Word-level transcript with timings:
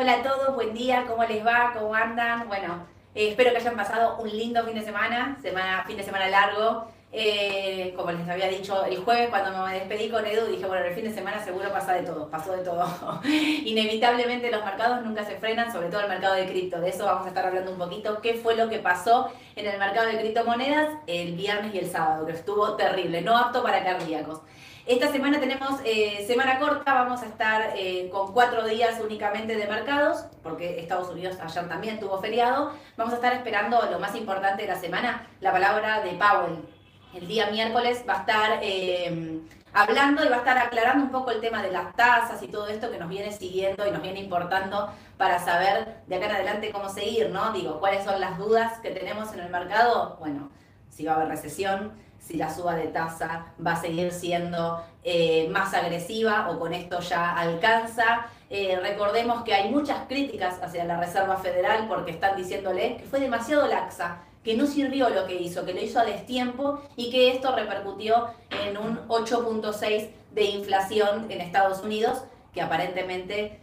Hola 0.00 0.12
a 0.12 0.22
todos, 0.22 0.54
buen 0.54 0.74
día, 0.74 1.06
¿cómo 1.08 1.24
les 1.24 1.44
va? 1.44 1.72
¿Cómo 1.76 1.92
andan? 1.92 2.46
Bueno, 2.46 2.86
eh, 3.16 3.30
espero 3.30 3.50
que 3.50 3.56
hayan 3.56 3.74
pasado 3.74 4.16
un 4.18 4.30
lindo 4.30 4.64
fin 4.64 4.76
de 4.76 4.84
semana, 4.84 5.36
semana 5.42 5.82
fin 5.88 5.96
de 5.96 6.04
semana 6.04 6.28
largo. 6.28 6.86
Eh, 7.10 7.94
como 7.96 8.12
les 8.12 8.28
había 8.28 8.46
dicho 8.46 8.84
el 8.84 8.98
jueves 8.98 9.28
cuando 9.28 9.66
me 9.66 9.74
despedí 9.74 10.08
con 10.08 10.24
Edu, 10.24 10.46
dije, 10.46 10.66
bueno, 10.66 10.86
el 10.86 10.94
fin 10.94 11.02
de 11.02 11.12
semana 11.12 11.42
seguro 11.44 11.72
pasa 11.72 11.94
de 11.94 12.04
todo, 12.04 12.30
pasó 12.30 12.52
de 12.52 12.62
todo. 12.62 12.86
Inevitablemente 13.24 14.52
los 14.52 14.64
mercados 14.64 15.02
nunca 15.04 15.24
se 15.24 15.34
frenan, 15.34 15.72
sobre 15.72 15.88
todo 15.88 16.02
el 16.02 16.08
mercado 16.08 16.36
de 16.36 16.46
cripto. 16.46 16.80
De 16.80 16.90
eso 16.90 17.04
vamos 17.04 17.24
a 17.24 17.30
estar 17.30 17.44
hablando 17.44 17.72
un 17.72 17.78
poquito. 17.78 18.20
¿Qué 18.20 18.34
fue 18.34 18.54
lo 18.54 18.68
que 18.68 18.78
pasó 18.78 19.32
en 19.56 19.66
el 19.66 19.80
mercado 19.80 20.06
de 20.06 20.20
criptomonedas 20.20 20.90
el 21.08 21.34
viernes 21.34 21.74
y 21.74 21.78
el 21.78 21.90
sábado? 21.90 22.24
Que 22.24 22.34
estuvo 22.34 22.76
terrible, 22.76 23.20
no 23.20 23.36
apto 23.36 23.64
para 23.64 23.82
cardíacos. 23.82 24.42
Esta 24.88 25.12
semana 25.12 25.38
tenemos 25.38 25.82
eh, 25.84 26.24
semana 26.26 26.58
corta, 26.58 26.94
vamos 26.94 27.20
a 27.22 27.26
estar 27.26 27.74
eh, 27.76 28.08
con 28.10 28.32
cuatro 28.32 28.66
días 28.66 28.98
únicamente 29.04 29.54
de 29.54 29.66
mercados, 29.66 30.24
porque 30.42 30.80
Estados 30.80 31.10
Unidos 31.10 31.36
ayer 31.42 31.68
también 31.68 32.00
tuvo 32.00 32.18
feriado. 32.22 32.72
Vamos 32.96 33.12
a 33.12 33.16
estar 33.16 33.34
esperando 33.34 33.82
lo 33.90 33.98
más 33.98 34.16
importante 34.16 34.62
de 34.62 34.68
la 34.68 34.80
semana, 34.80 35.26
la 35.40 35.52
palabra 35.52 36.00
de 36.00 36.12
Powell. 36.12 36.64
El 37.12 37.28
día 37.28 37.50
miércoles 37.50 38.02
va 38.08 38.14
a 38.14 38.20
estar 38.20 38.60
eh, 38.62 39.42
hablando 39.74 40.24
y 40.24 40.28
va 40.30 40.36
a 40.36 40.38
estar 40.38 40.56
aclarando 40.56 41.04
un 41.04 41.10
poco 41.10 41.32
el 41.32 41.42
tema 41.42 41.62
de 41.62 41.70
las 41.70 41.94
tasas 41.94 42.42
y 42.42 42.48
todo 42.48 42.68
esto 42.68 42.90
que 42.90 42.96
nos 42.96 43.10
viene 43.10 43.30
siguiendo 43.30 43.86
y 43.86 43.90
nos 43.90 44.00
viene 44.00 44.20
importando 44.20 44.90
para 45.18 45.38
saber 45.38 45.98
de 46.06 46.16
acá 46.16 46.24
en 46.30 46.32
adelante 46.32 46.72
cómo 46.72 46.88
seguir, 46.88 47.28
¿no? 47.28 47.52
Digo, 47.52 47.78
cuáles 47.78 48.04
son 48.04 48.18
las 48.22 48.38
dudas 48.38 48.78
que 48.78 48.90
tenemos 48.92 49.34
en 49.34 49.40
el 49.40 49.50
mercado. 49.50 50.16
Bueno, 50.18 50.48
si 50.88 51.04
va 51.04 51.12
a 51.12 51.16
haber 51.16 51.28
recesión, 51.28 51.92
si 52.20 52.36
la 52.36 52.54
suba 52.54 52.74
de 52.74 52.88
tasa 52.88 53.46
va 53.64 53.72
a 53.72 53.80
seguir 53.80 54.12
siendo 54.12 54.82
eh, 55.02 55.48
más 55.50 55.72
agresiva 55.74 56.50
o 56.50 56.58
con 56.58 56.74
esto 56.74 57.00
ya 57.00 57.36
alcanza. 57.36 58.26
Eh, 58.50 58.78
recordemos 58.80 59.42
que 59.44 59.54
hay 59.54 59.70
muchas 59.70 60.06
críticas 60.08 60.62
hacia 60.62 60.84
la 60.84 60.98
Reserva 60.98 61.36
Federal 61.36 61.86
porque 61.88 62.12
están 62.12 62.36
diciéndole 62.36 62.96
que 62.96 63.04
fue 63.04 63.20
demasiado 63.20 63.66
laxa, 63.66 64.22
que 64.44 64.56
no 64.56 64.66
sirvió 64.66 65.08
lo 65.10 65.26
que 65.26 65.34
hizo, 65.34 65.64
que 65.64 65.74
lo 65.74 65.80
hizo 65.80 66.00
a 66.00 66.04
destiempo 66.04 66.80
y 66.96 67.10
que 67.10 67.30
esto 67.30 67.54
repercutió 67.54 68.28
en 68.66 68.76
un 68.76 69.06
8.6 69.08 70.08
de 70.32 70.44
inflación 70.44 71.30
en 71.30 71.40
Estados 71.40 71.82
Unidos, 71.82 72.22
que 72.52 72.62
aparentemente 72.62 73.58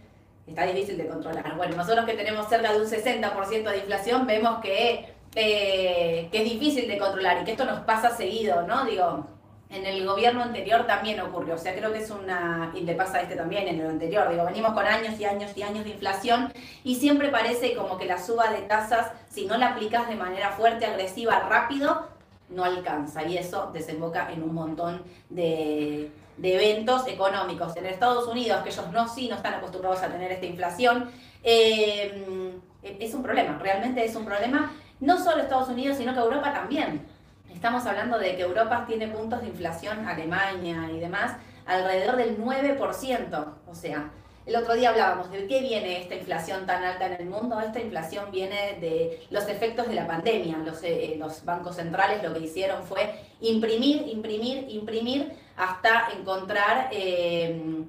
está 0.47 0.65
difícil 0.65 0.97
de 0.97 1.07
controlar. 1.07 1.55
Bueno, 1.57 1.75
nosotros 1.75 2.05
que 2.05 2.13
tenemos 2.13 2.47
cerca 2.47 2.71
de 2.71 2.81
un 2.81 2.87
60% 2.87 3.69
de 3.69 3.77
inflación, 3.77 4.27
vemos 4.27 4.59
que 4.61 5.14
eh, 5.35 6.29
que 6.31 6.37
es 6.37 6.43
difícil 6.45 6.87
de 6.87 6.97
controlar 6.97 7.41
y 7.41 7.45
que 7.45 7.51
esto 7.51 7.65
nos 7.65 7.81
pasa 7.81 8.15
seguido, 8.15 8.61
¿no? 8.63 8.85
Digo, 8.85 9.27
en 9.69 9.85
el 9.85 10.05
gobierno 10.05 10.43
anterior 10.43 10.87
también 10.87 11.19
ocurrió, 11.19 11.55
o 11.55 11.57
sea, 11.57 11.75
creo 11.75 11.91
que 11.91 11.99
es 11.99 12.09
una, 12.09 12.71
y 12.73 12.81
le 12.81 12.95
pasa 12.95 13.17
a 13.17 13.21
este 13.21 13.35
también 13.35 13.67
en 13.67 13.81
el 13.81 13.87
anterior, 13.87 14.29
digo, 14.29 14.45
venimos 14.45 14.73
con 14.73 14.85
años 14.85 15.19
y 15.19 15.25
años 15.25 15.51
y 15.55 15.63
años 15.63 15.83
de 15.83 15.91
inflación 15.91 16.53
y 16.83 16.95
siempre 16.95 17.29
parece 17.29 17.75
como 17.75 17.97
que 17.97 18.05
la 18.05 18.17
suba 18.17 18.49
de 18.51 18.61
tasas, 18.61 19.11
si 19.29 19.45
no 19.45 19.57
la 19.57 19.69
aplicas 19.69 20.07
de 20.07 20.15
manera 20.15 20.51
fuerte, 20.51 20.85
agresiva, 20.85 21.39
rápido, 21.49 22.07
no 22.49 22.63
alcanza 22.63 23.23
y 23.23 23.37
eso 23.37 23.71
desemboca 23.73 24.31
en 24.31 24.43
un 24.43 24.53
montón 24.53 25.03
de, 25.29 26.11
eventos 26.41 27.07
económicos. 27.07 27.75
En 27.75 27.87
Estados 27.87 28.27
Unidos, 28.27 28.61
que 28.61 28.69
ellos 28.69 28.91
no, 28.91 29.07
sí 29.07 29.27
no 29.27 29.35
están 29.35 29.55
acostumbrados 29.55 30.01
a 30.03 30.07
tener 30.09 30.31
esta 30.31 30.45
inflación, 30.45 31.09
eh, 31.43 32.53
es 32.83 33.13
un 33.13 33.23
problema, 33.23 33.57
realmente 33.57 34.05
es 34.05 34.15
un 34.15 34.25
problema 34.25 34.71
no 34.99 35.23
solo 35.23 35.43
Estados 35.43 35.69
Unidos, 35.69 35.97
sino 35.97 36.13
que 36.13 36.19
Europa 36.19 36.53
también. 36.53 37.05
Estamos 37.53 37.85
hablando 37.85 38.17
de 38.19 38.35
que 38.35 38.41
Europa 38.41 38.85
tiene 38.87 39.07
puntos 39.07 39.41
de 39.41 39.47
inflación, 39.47 40.07
Alemania 40.07 40.89
y 40.93 40.99
demás, 40.99 41.37
alrededor 41.65 42.17
del 42.17 42.37
9%. 42.37 43.45
O 43.67 43.75
sea, 43.75 44.11
el 44.45 44.55
otro 44.55 44.75
día 44.75 44.89
hablábamos 44.89 45.31
de 45.31 45.47
qué 45.47 45.61
viene 45.61 46.01
esta 46.01 46.15
inflación 46.15 46.65
tan 46.65 46.83
alta 46.83 47.07
en 47.07 47.13
el 47.13 47.25
mundo. 47.25 47.59
Esta 47.59 47.79
inflación 47.79 48.29
viene 48.31 48.77
de 48.79 49.25
los 49.31 49.47
efectos 49.47 49.87
de 49.87 49.95
la 49.95 50.05
pandemia. 50.05 50.57
Los, 50.57 50.83
eh, 50.83 51.15
los 51.17 51.43
bancos 51.45 51.77
centrales 51.77 52.21
lo 52.21 52.33
que 52.33 52.41
hicieron 52.41 52.83
fue 52.83 53.21
imprimir, 53.41 54.07
imprimir, 54.07 54.65
imprimir 54.69 55.33
hasta 55.57 56.09
encontrar... 56.17 56.89
Eh, 56.91 57.85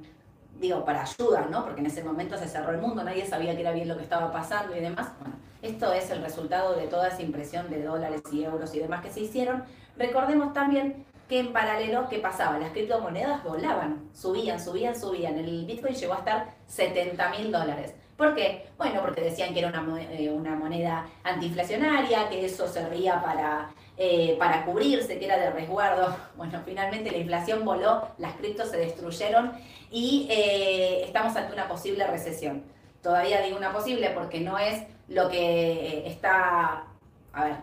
digo, 0.59 0.85
para 0.85 1.03
ayuda, 1.03 1.47
¿no? 1.51 1.65
Porque 1.65 1.81
en 1.81 1.87
ese 1.87 2.03
momento 2.03 2.37
se 2.39 2.49
cerró 2.49 2.71
el 2.71 2.79
mundo, 2.79 3.05
nadie 3.05 3.27
sabía 3.27 3.55
que 3.55 3.61
era 3.61 3.73
bien 3.73 3.89
lo 3.89 3.97
que 3.97 4.03
estaba 4.03 4.33
pasando 4.33 4.75
y 4.75 4.81
demás. 4.81 5.09
Bueno, 5.21 5.37
esto 5.67 5.93
es 5.93 6.11
el 6.11 6.23
resultado 6.23 6.75
de 6.77 6.87
toda 6.87 7.09
esa 7.09 7.23
impresión 7.23 7.69
de 7.69 7.83
dólares 7.83 8.23
y 8.33 8.45
euros 8.45 8.75
y 8.75 8.79
demás 8.79 9.03
que 9.03 9.11
se 9.11 9.21
hicieron. 9.21 9.65
Recordemos 9.97 10.53
también 10.53 11.05
que 11.29 11.41
en 11.41 11.53
paralelo, 11.53 12.09
¿qué 12.09 12.19
pasaba? 12.19 12.59
Las 12.59 12.71
criptomonedas 12.71 13.43
volaban, 13.43 14.09
subían, 14.15 14.61
subían, 14.61 14.99
subían. 14.99 15.37
El 15.37 15.67
Bitcoin 15.67 15.95
llegó 15.95 16.15
a 16.15 16.19
estar 16.19 16.55
70 16.67 17.29
mil 17.31 17.51
dólares. 17.51 17.95
¿Por 18.17 18.35
qué? 18.35 18.69
Bueno, 18.79 19.03
porque 19.03 19.21
decían 19.21 19.53
que 19.53 19.59
era 19.59 19.69
una, 19.69 19.85
eh, 20.11 20.31
moneda 20.31 21.07
antiinflacionaria, 21.23 22.29
que 22.31 22.47
eso 22.47 22.67
servía 22.67 23.21
para, 23.21 23.71
eh, 23.99 24.37
para 24.39 24.65
cubrirse, 24.65 25.19
que 25.19 25.25
era 25.27 25.37
de 25.37 25.51
resguardo. 25.51 26.17
Bueno, 26.37 26.61
finalmente 26.65 27.11
la 27.11 27.19
inflación 27.19 27.65
voló, 27.65 28.09
las 28.19 28.35
criptos 28.37 28.71
se 28.71 28.77
destruyeron 28.77 29.53
y 29.91 30.29
eh, 30.31 31.03
estamos 31.05 31.35
ante 31.35 31.53
una 31.53 31.67
posible 31.67 32.07
recesión. 32.07 32.63
Todavía 33.03 33.41
digo 33.43 33.57
una 33.57 33.73
posible 33.73 34.11
porque 34.11 34.41
no 34.41 34.59
es 34.59 34.83
lo 35.09 35.29
que 35.29 36.07
está, 36.07 36.85
a 37.33 37.45
ver, 37.45 37.57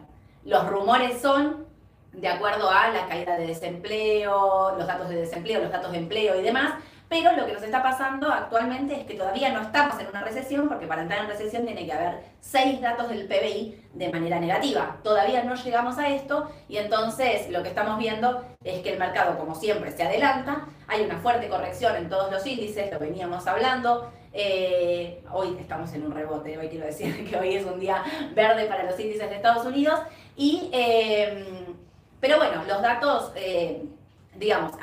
los 0.45 0.67
rumores 0.67 1.21
son 1.21 1.65
de 2.13 2.27
acuerdo 2.27 2.69
a 2.69 2.89
la 2.89 3.07
caída 3.07 3.37
de 3.37 3.47
desempleo, 3.47 4.75
los 4.77 4.87
datos 4.87 5.09
de 5.09 5.15
desempleo, 5.15 5.61
los 5.61 5.71
datos 5.71 5.91
de 5.91 5.97
empleo 5.97 6.39
y 6.39 6.43
demás, 6.43 6.75
pero 7.13 7.35
lo 7.37 7.45
que 7.45 7.53
nos 7.53 7.61
está 7.61 7.83
pasando 7.83 8.27
actualmente 8.27 8.99
es 8.99 9.05
que 9.05 9.13
todavía 9.13 9.53
no 9.53 9.61
estamos 9.61 9.99
en 9.99 10.07
una 10.07 10.23
recesión, 10.23 10.67
porque 10.67 10.87
para 10.87 11.03
entrar 11.03 11.21
en 11.21 11.27
recesión 11.27 11.63
tiene 11.63 11.85
que 11.85 11.93
haber 11.93 12.21
seis 12.39 12.81
datos 12.81 13.07
del 13.07 13.27
PBI 13.27 13.85
de 13.93 14.09
manera 14.09 14.39
negativa. 14.39 14.97
Todavía 15.03 15.43
no 15.43 15.53
llegamos 15.53 15.99
a 15.99 16.09
esto 16.09 16.49
y 16.67 16.77
entonces 16.77 17.51
lo 17.51 17.61
que 17.61 17.69
estamos 17.69 17.99
viendo 17.99 18.43
es 18.63 18.81
que 18.81 18.93
el 18.93 18.99
mercado, 18.99 19.37
como 19.37 19.53
siempre, 19.53 19.91
se 19.91 20.01
adelanta. 20.01 20.65
Hay 20.87 21.03
una 21.03 21.19
fuerte 21.19 21.47
corrección 21.49 21.95
en 21.97 22.09
todos 22.09 22.31
los 22.31 22.43
índices, 22.47 22.91
lo 22.91 22.97
veníamos 22.97 23.45
hablando. 23.45 24.11
Eh, 24.33 25.23
hoy 25.31 25.55
estamos 25.59 25.93
en 25.93 26.07
un 26.07 26.13
rebote, 26.13 26.57
hoy 26.57 26.67
quiero 26.67 26.87
decir 26.87 27.29
que 27.29 27.37
hoy 27.37 27.53
es 27.53 27.65
un 27.65 27.79
día 27.79 28.03
verde 28.33 28.65
para 28.65 28.85
los 28.85 28.99
índices 28.99 29.29
de 29.29 29.35
Estados 29.35 29.67
Unidos. 29.67 29.99
Y, 30.35 30.67
eh, 30.73 31.45
pero 32.19 32.37
bueno, 32.37 32.63
los 32.67 32.81
datos, 32.81 33.33
eh, 33.35 33.83
digamos, 34.43 34.73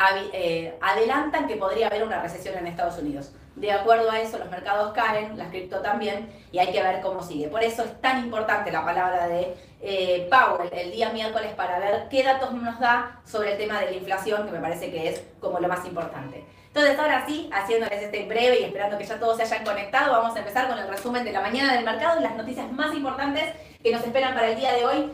adelantan 0.81 1.47
que 1.47 1.57
podría 1.57 1.87
haber 1.87 2.03
una 2.03 2.21
recesión 2.23 2.57
en 2.57 2.67
Estados 2.67 2.99
Unidos. 2.99 3.33
De 3.57 3.71
acuerdo 3.73 4.11
a 4.11 4.19
eso, 4.19 4.39
los 4.39 4.51
mercados 4.51 4.93
caen, 4.93 5.37
las 5.37 5.49
cripto 5.49 5.81
también, 5.81 6.33
y 6.51 6.59
hay 6.59 6.73
que 6.73 6.83
ver 6.83 7.01
cómo 7.03 7.23
sigue. 7.23 7.49
Por 7.49 7.63
eso 7.63 7.85
es 7.85 8.01
tan 8.01 8.21
importante 8.25 8.73
la 8.73 8.85
palabra 8.85 9.29
de 9.29 10.29
Powell 10.31 10.71
el 10.73 10.93
día 10.93 11.11
miércoles 11.11 11.53
para 11.55 11.79
ver 11.79 12.09
qué 12.09 12.23
datos 12.23 12.53
nos 12.53 12.81
da 12.81 13.21
sobre 13.27 13.53
el 13.53 13.59
tema 13.59 13.81
de 13.81 13.91
la 13.91 13.97
inflación, 13.97 14.47
que 14.47 14.53
me 14.53 14.61
parece 14.61 14.91
que 14.91 15.09
es 15.11 15.23
como 15.41 15.61
lo 15.61 15.69
más 15.69 15.85
importante. 15.85 16.45
Entonces, 16.69 16.99
ahora 16.99 17.25
sí, 17.27 17.51
haciéndoles 17.53 18.01
este 18.01 18.25
breve 18.27 18.61
y 18.61 18.65
esperando 18.65 18.97
que 18.97 19.05
ya 19.05 19.19
todos 19.19 19.37
se 19.37 19.43
hayan 19.43 19.65
conectado, 19.65 20.13
vamos 20.13 20.37
a 20.37 20.39
empezar 20.39 20.69
con 20.69 20.79
el 20.79 20.89
resumen 20.89 21.25
de 21.25 21.33
la 21.33 21.41
mañana 21.41 21.75
del 21.75 21.85
mercado 21.85 22.21
y 22.21 22.23
las 22.23 22.37
noticias 22.37 22.71
más 22.73 22.95
importantes 22.95 23.45
que 23.83 23.93
nos 23.93 24.03
esperan 24.05 24.35
para 24.35 24.51
el 24.51 24.57
día 24.57 24.73
de 24.73 24.87
hoy. 24.87 25.13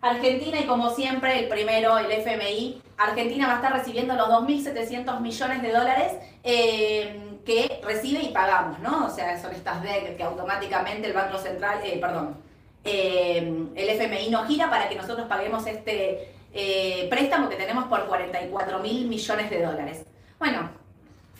Argentina 0.00 0.58
y 0.58 0.66
como 0.66 0.90
siempre, 0.90 1.38
el 1.40 1.48
primero, 1.48 1.98
el 1.98 2.10
FMI. 2.10 2.82
Argentina 2.96 3.46
va 3.46 3.54
a 3.54 3.56
estar 3.56 3.72
recibiendo 3.72 4.14
los 4.14 4.28
2.700 4.28 5.20
millones 5.20 5.62
de 5.62 5.72
dólares 5.72 6.12
eh, 6.42 7.38
que 7.44 7.80
recibe 7.82 8.22
y 8.22 8.28
pagamos, 8.28 8.78
¿no? 8.80 9.06
O 9.06 9.10
sea, 9.10 9.40
son 9.40 9.52
estas 9.52 9.82
DEC 9.82 10.16
que 10.16 10.22
automáticamente 10.22 11.06
el 11.06 11.12
Banco 11.12 11.38
Central, 11.38 11.80
eh, 11.84 11.98
perdón, 12.00 12.36
eh, 12.84 13.68
el 13.74 13.88
FMI 13.90 14.30
nos 14.30 14.46
gira 14.48 14.70
para 14.70 14.88
que 14.88 14.96
nosotros 14.96 15.26
paguemos 15.28 15.66
este 15.66 16.34
préstamo 17.08 17.48
que 17.48 17.54
tenemos 17.54 17.84
por 17.84 18.06
44 18.06 18.80
mil 18.80 19.06
millones 19.06 19.50
de 19.50 19.62
dólares. 19.62 20.04
Bueno, 20.38 20.70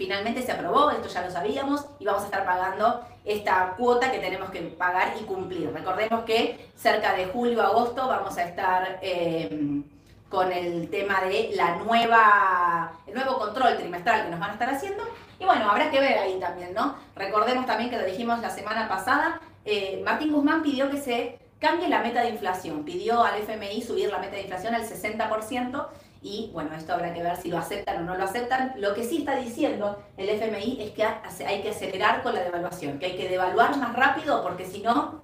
Finalmente 0.00 0.40
se 0.40 0.50
aprobó, 0.50 0.90
esto 0.90 1.08
ya 1.08 1.20
lo 1.20 1.30
sabíamos, 1.30 1.84
y 1.98 2.06
vamos 2.06 2.22
a 2.22 2.24
estar 2.24 2.46
pagando 2.46 3.04
esta 3.22 3.74
cuota 3.76 4.10
que 4.10 4.18
tenemos 4.18 4.48
que 4.48 4.62
pagar 4.62 5.12
y 5.20 5.24
cumplir. 5.24 5.70
Recordemos 5.74 6.24
que 6.24 6.70
cerca 6.74 7.12
de 7.12 7.26
julio, 7.26 7.60
agosto 7.60 8.08
vamos 8.08 8.34
a 8.38 8.44
estar 8.44 8.98
eh, 9.02 9.82
con 10.30 10.50
el 10.50 10.88
tema 10.88 11.20
de 11.20 11.50
la 11.54 11.76
nueva, 11.76 12.92
el 13.06 13.12
nuevo 13.12 13.38
control 13.38 13.76
trimestral 13.76 14.24
que 14.24 14.30
nos 14.30 14.40
van 14.40 14.48
a 14.48 14.52
estar 14.54 14.70
haciendo. 14.70 15.02
Y 15.38 15.44
bueno, 15.44 15.70
habrá 15.70 15.90
que 15.90 16.00
ver 16.00 16.16
ahí 16.16 16.40
también, 16.40 16.72
¿no? 16.72 16.94
Recordemos 17.14 17.66
también 17.66 17.90
que 17.90 17.98
lo 17.98 18.06
dijimos 18.06 18.40
la 18.40 18.48
semana 18.48 18.88
pasada, 18.88 19.38
eh, 19.66 20.00
Martín 20.02 20.32
Guzmán 20.32 20.62
pidió 20.62 20.88
que 20.88 20.96
se 20.96 21.38
cambie 21.58 21.90
la 21.90 22.00
meta 22.00 22.22
de 22.22 22.30
inflación, 22.30 22.86
pidió 22.86 23.22
al 23.22 23.38
FMI 23.42 23.82
subir 23.82 24.10
la 24.10 24.18
meta 24.18 24.36
de 24.36 24.44
inflación 24.44 24.74
al 24.74 24.88
60% 24.88 25.88
y 26.22 26.50
bueno, 26.52 26.74
esto 26.76 26.92
habrá 26.92 27.14
que 27.14 27.22
ver 27.22 27.36
si 27.36 27.48
lo 27.48 27.58
aceptan 27.58 27.98
o 27.98 28.06
no 28.06 28.16
lo 28.16 28.24
aceptan. 28.24 28.74
Lo 28.76 28.94
que 28.94 29.04
sí 29.04 29.18
está 29.18 29.36
diciendo 29.36 30.02
el 30.16 30.28
FMI 30.28 30.78
es 30.82 30.90
que 30.90 31.04
hay 31.44 31.62
que 31.62 31.70
acelerar 31.70 32.22
con 32.22 32.34
la 32.34 32.42
devaluación, 32.42 32.98
que 32.98 33.06
hay 33.06 33.16
que 33.16 33.28
devaluar 33.28 33.76
más 33.78 33.94
rápido 33.94 34.42
porque 34.42 34.66
si 34.66 34.82
no, 34.82 35.22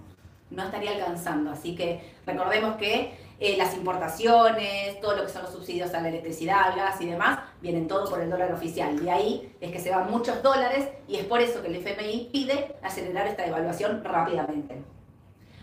no 0.51 0.63
estaría 0.65 0.93
alcanzando. 0.93 1.51
Así 1.51 1.75
que 1.75 2.15
recordemos 2.25 2.77
que 2.77 3.19
eh, 3.39 3.57
las 3.59 3.75
importaciones, 3.75 4.99
todo 5.03 5.17
lo 5.17 5.27
que 5.27 5.33
son 5.33 5.43
los 5.43 5.53
subsidios 5.53 5.93
a 5.93 6.01
la 6.01 6.09
electricidad, 6.09 6.71
al 6.71 6.77
gas 6.77 6.99
y 7.03 7.07
demás, 7.07 7.41
vienen 7.61 7.87
todo 7.87 8.09
por 8.09 8.21
el 8.23 8.31
dólar 8.31 8.53
oficial. 8.53 8.99
De 8.99 9.11
ahí 9.11 9.55
es 9.61 9.71
que 9.71 9.79
se 9.79 9.91
van 9.91 10.11
muchos 10.11 10.43
dólares 10.43 10.89
y 11.07 11.17
es 11.17 11.25
por 11.25 11.43
eso 11.43 11.61
que 11.61 11.69
el 11.69 11.77
FMI 11.77 12.31
pide 12.33 12.77
acelerar 12.83 13.27
esta 13.27 13.43
devaluación 13.43 14.03
rápidamente. 14.03 14.83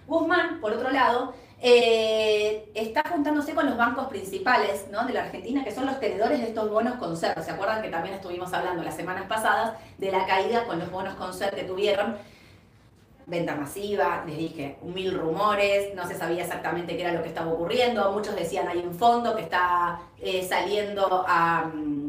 Guzmán, 0.05 0.59
por 0.61 0.73
otro 0.73 0.91
lado, 0.91 1.33
eh, 1.65 2.69
está 2.75 3.03
juntándose 3.09 3.55
con 3.55 3.65
los 3.65 3.77
bancos 3.77 4.07
principales 4.07 4.91
de 5.07 5.13
la 5.13 5.23
Argentina, 5.23 5.63
que 5.63 5.71
son 5.71 5.85
los 5.85 5.97
tenedores 5.97 6.41
de 6.41 6.47
estos 6.47 6.69
bonos 6.69 6.95
con 6.95 7.15
¿Se 7.15 7.27
acuerdan 7.51 7.81
que 7.81 7.87
también 7.87 8.15
estuvimos 8.15 8.51
hablando 8.51 8.83
las 8.83 8.97
semanas 8.97 9.27
pasadas 9.29 9.77
de 9.97 10.11
la 10.11 10.25
caída 10.25 10.65
con 10.65 10.77
los 10.77 10.91
bonos 10.91 11.15
con 11.15 11.31
que 11.31 11.63
tuvieron? 11.63 12.17
Venta 13.27 13.55
masiva, 13.55 14.25
les 14.27 14.37
dije, 14.37 14.77
mil 14.81 15.17
rumores, 15.17 15.95
no 15.95 16.05
se 16.05 16.15
sabía 16.15 16.43
exactamente 16.43 16.97
qué 16.97 17.03
era 17.03 17.13
lo 17.13 17.23
que 17.23 17.29
estaba 17.29 17.53
ocurriendo, 17.53 18.11
muchos 18.11 18.35
decían 18.35 18.67
hay 18.67 18.79
un 18.79 18.93
fondo 18.93 19.33
que 19.33 19.43
está 19.43 20.01
eh, 20.19 20.45
saliendo 20.45 21.23
a... 21.25 21.71
Mm, 21.73 22.02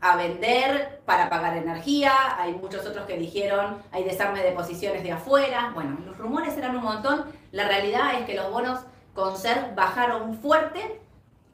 a 0.00 0.16
vender 0.16 1.02
para 1.04 1.28
pagar 1.28 1.56
energía, 1.56 2.12
hay 2.38 2.54
muchos 2.54 2.86
otros 2.86 3.06
que 3.06 3.18
dijeron 3.18 3.82
hay 3.92 4.04
desarme 4.04 4.42
de 4.42 4.52
posiciones 4.52 5.02
de 5.02 5.12
afuera, 5.12 5.72
bueno, 5.74 5.98
los 6.06 6.16
rumores 6.16 6.56
eran 6.56 6.76
un 6.76 6.82
montón, 6.82 7.24
la 7.52 7.68
realidad 7.68 8.18
es 8.18 8.24
que 8.24 8.34
los 8.34 8.50
bonos 8.50 8.80
con 9.14 9.36
SER 9.36 9.74
bajaron 9.74 10.34
fuerte 10.38 11.00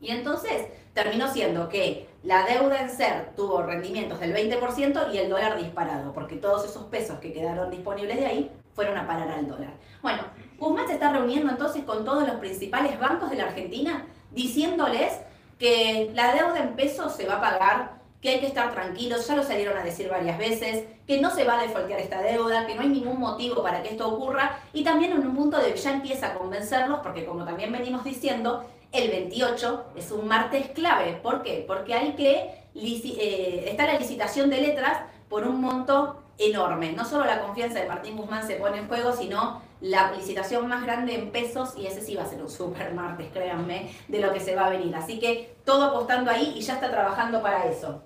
y 0.00 0.10
entonces 0.10 0.68
terminó 0.94 1.28
siendo 1.28 1.68
que 1.68 2.08
la 2.22 2.44
deuda 2.44 2.80
en 2.80 2.90
SER 2.90 3.32
tuvo 3.36 3.62
rendimientos 3.62 4.20
del 4.20 4.34
20% 4.34 5.12
y 5.12 5.18
el 5.18 5.28
dólar 5.28 5.56
disparado, 5.58 6.12
porque 6.12 6.36
todos 6.36 6.64
esos 6.64 6.84
pesos 6.84 7.18
que 7.18 7.32
quedaron 7.32 7.70
disponibles 7.70 8.16
de 8.16 8.26
ahí 8.26 8.52
fueron 8.74 8.96
a 8.96 9.06
parar 9.06 9.30
al 9.30 9.48
dólar. 9.48 9.70
Bueno, 10.02 10.22
Guzmán 10.58 10.86
se 10.86 10.94
está 10.94 11.10
reuniendo 11.10 11.50
entonces 11.50 11.84
con 11.84 12.04
todos 12.04 12.26
los 12.26 12.36
principales 12.36 12.98
bancos 12.98 13.30
de 13.30 13.36
la 13.36 13.44
Argentina 13.44 14.06
diciéndoles 14.30 15.18
que 15.58 16.10
la 16.14 16.34
deuda 16.34 16.58
en 16.58 16.76
pesos 16.76 17.14
se 17.14 17.26
va 17.26 17.36
a 17.36 17.40
pagar 17.40 17.95
que 18.20 18.30
hay 18.30 18.40
que 18.40 18.46
estar 18.46 18.72
tranquilos, 18.72 19.26
ya 19.26 19.36
lo 19.36 19.42
salieron 19.42 19.76
a 19.76 19.84
decir 19.84 20.08
varias 20.08 20.38
veces, 20.38 20.84
que 21.06 21.20
no 21.20 21.30
se 21.30 21.44
va 21.44 21.58
a 21.58 21.62
defoltear 21.62 22.00
esta 22.00 22.22
deuda, 22.22 22.66
que 22.66 22.74
no 22.74 22.82
hay 22.82 22.88
ningún 22.88 23.20
motivo 23.20 23.62
para 23.62 23.82
que 23.82 23.90
esto 23.90 24.08
ocurra 24.08 24.58
y 24.72 24.82
también 24.82 25.12
en 25.12 25.26
un 25.26 25.36
punto 25.36 25.58
de 25.58 25.74
ya 25.76 25.92
empieza 25.92 26.28
a 26.28 26.34
convencerlos, 26.34 27.00
porque 27.00 27.24
como 27.24 27.44
también 27.44 27.70
venimos 27.72 28.04
diciendo, 28.04 28.64
el 28.92 29.10
28 29.10 29.84
es 29.96 30.10
un 30.10 30.26
martes 30.26 30.68
clave. 30.70 31.14
¿Por 31.22 31.42
qué? 31.42 31.64
Porque 31.66 31.94
hay 31.94 32.12
que, 32.12 32.64
eh, 32.74 33.66
está 33.68 33.86
la 33.86 33.98
licitación 33.98 34.50
de 34.50 34.60
letras 34.60 34.98
por 35.28 35.46
un 35.46 35.60
monto 35.60 36.22
enorme. 36.38 36.92
No 36.92 37.04
solo 37.04 37.24
la 37.24 37.40
confianza 37.40 37.80
de 37.80 37.88
Martín 37.88 38.16
Guzmán 38.16 38.46
se 38.46 38.56
pone 38.56 38.78
en 38.78 38.88
juego, 38.88 39.12
sino 39.12 39.62
la 39.80 40.12
licitación 40.12 40.68
más 40.68 40.84
grande 40.84 41.14
en 41.14 41.30
pesos 41.30 41.74
y 41.76 41.86
ese 41.86 42.00
sí 42.00 42.14
va 42.14 42.22
a 42.22 42.28
ser 42.28 42.42
un 42.42 42.50
super 42.50 42.94
martes, 42.94 43.28
créanme, 43.32 43.90
de 44.08 44.20
lo 44.20 44.32
que 44.32 44.40
se 44.40 44.54
va 44.54 44.66
a 44.66 44.70
venir. 44.70 44.94
Así 44.94 45.18
que 45.18 45.56
todo 45.64 45.84
apostando 45.84 46.30
ahí 46.30 46.54
y 46.56 46.60
ya 46.60 46.74
está 46.74 46.90
trabajando 46.90 47.42
para 47.42 47.66
eso. 47.66 48.02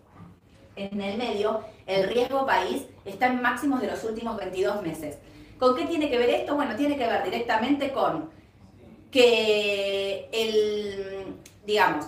En 0.76 1.00
el 1.00 1.19
medio, 1.19 1.61
el 1.87 2.08
riesgo 2.08 2.46
país 2.46 2.87
está 3.05 3.26
en 3.26 3.43
máximos 3.43 3.81
de 3.81 3.88
los 3.88 4.02
últimos 4.05 4.37
22 4.37 4.82
meses. 4.82 5.19
¿Con 5.58 5.76
qué 5.76 5.84
tiene 5.84 6.08
que 6.08 6.19
ver 6.19 6.31
esto? 6.31 6.55
Bueno, 6.55 6.75
tiene 6.75 6.96
que 6.96 7.06
ver 7.06 7.22
directamente 7.22 7.93
con 7.93 8.31
que 9.11 10.28
el, 10.32 11.37
digamos, 11.66 12.06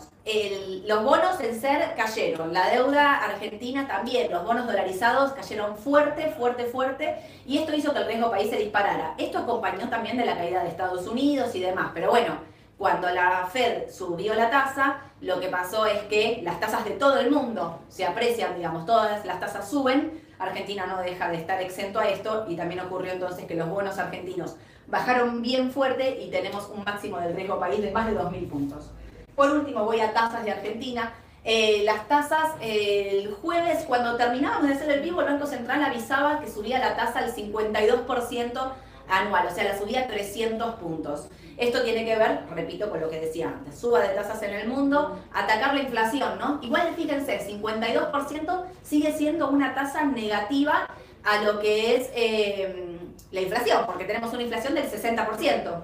los 0.86 1.02
bonos 1.02 1.40
en 1.40 1.60
ser 1.60 1.94
cayeron, 1.96 2.52
la 2.52 2.70
deuda 2.70 3.24
argentina 3.24 3.86
también, 3.88 4.30
los 4.30 4.44
bonos 4.44 4.66
dolarizados 4.66 5.32
cayeron 5.32 5.76
fuerte, 5.76 6.32
fuerte, 6.36 6.66
fuerte, 6.66 7.16
y 7.44 7.58
esto 7.58 7.74
hizo 7.74 7.92
que 7.92 7.98
el 7.98 8.06
riesgo 8.06 8.30
país 8.30 8.48
se 8.48 8.56
disparara. 8.56 9.14
Esto 9.18 9.38
acompañó 9.38 9.88
también 9.88 10.16
de 10.16 10.24
la 10.24 10.36
caída 10.36 10.62
de 10.62 10.68
Estados 10.68 11.06
Unidos 11.08 11.54
y 11.56 11.60
demás, 11.60 11.90
pero 11.92 12.10
bueno, 12.10 12.36
cuando 12.78 13.10
la 13.10 13.48
Fed 13.52 13.90
subió 13.90 14.34
la 14.34 14.48
tasa, 14.48 15.00
lo 15.20 15.40
que 15.40 15.48
pasó 15.48 15.86
es 15.86 16.02
que 16.02 16.40
las 16.44 16.60
tasas 16.60 16.84
de 16.84 16.92
todo 16.92 17.18
el 17.18 17.30
mundo 17.30 17.80
se 17.88 18.04
aprecian, 18.04 18.54
digamos, 18.56 18.86
todas 18.86 19.24
las 19.24 19.40
tasas 19.40 19.68
suben, 19.68 20.20
Argentina 20.38 20.86
no 20.86 21.00
deja 21.02 21.28
de 21.28 21.36
estar 21.36 21.60
exento 21.60 21.98
a 21.98 22.08
esto 22.08 22.46
y 22.48 22.56
también 22.56 22.80
ocurrió 22.80 23.12
entonces 23.12 23.44
que 23.44 23.54
los 23.54 23.68
bonos 23.68 23.98
argentinos 23.98 24.56
bajaron 24.86 25.42
bien 25.42 25.70
fuerte 25.70 26.20
y 26.22 26.30
tenemos 26.30 26.68
un 26.68 26.84
máximo 26.84 27.18
del 27.20 27.34
riesgo 27.34 27.58
país 27.58 27.80
de 27.80 27.90
más 27.92 28.06
de 28.06 28.18
2.000 28.18 28.48
puntos. 28.48 28.90
Por 29.36 29.50
último, 29.50 29.84
voy 29.84 30.00
a 30.00 30.12
tasas 30.12 30.44
de 30.44 30.52
Argentina. 30.52 31.12
Eh, 31.44 31.82
las 31.84 32.06
tasas, 32.06 32.52
el 32.60 33.32
jueves, 33.34 33.84
cuando 33.86 34.16
terminábamos 34.16 34.68
de 34.68 34.74
hacer 34.74 34.90
el 34.90 35.00
vivo, 35.00 35.20
el 35.20 35.26
Banco 35.26 35.46
Central 35.46 35.82
avisaba 35.82 36.40
que 36.40 36.48
subía 36.48 36.78
la 36.78 36.96
tasa 36.96 37.18
al 37.18 37.34
52% 37.34 38.72
anual, 39.08 39.46
o 39.46 39.50
sea, 39.50 39.64
la 39.64 39.78
subía 39.78 40.06
300 40.06 40.76
puntos. 40.76 41.28
Esto 41.56 41.82
tiene 41.82 42.04
que 42.04 42.16
ver, 42.16 42.44
repito, 42.50 42.88
con 42.90 43.00
lo 43.00 43.10
que 43.10 43.20
decía 43.20 43.48
antes, 43.48 43.78
suba 43.78 44.00
de 44.00 44.08
tasas 44.08 44.42
en 44.42 44.54
el 44.54 44.68
mundo, 44.68 45.18
atacar 45.32 45.74
la 45.74 45.82
inflación, 45.82 46.38
¿no? 46.38 46.58
Igual 46.62 46.94
fíjense, 46.94 47.40
52% 47.46 48.64
sigue 48.82 49.12
siendo 49.16 49.48
una 49.48 49.74
tasa 49.74 50.04
negativa 50.04 50.88
a 51.24 51.42
lo 51.42 51.60
que 51.60 51.96
es 51.96 52.10
eh, 52.14 52.98
la 53.30 53.40
inflación, 53.40 53.84
porque 53.86 54.04
tenemos 54.04 54.32
una 54.32 54.42
inflación 54.42 54.74
del 54.74 54.90
60%. 54.90 55.82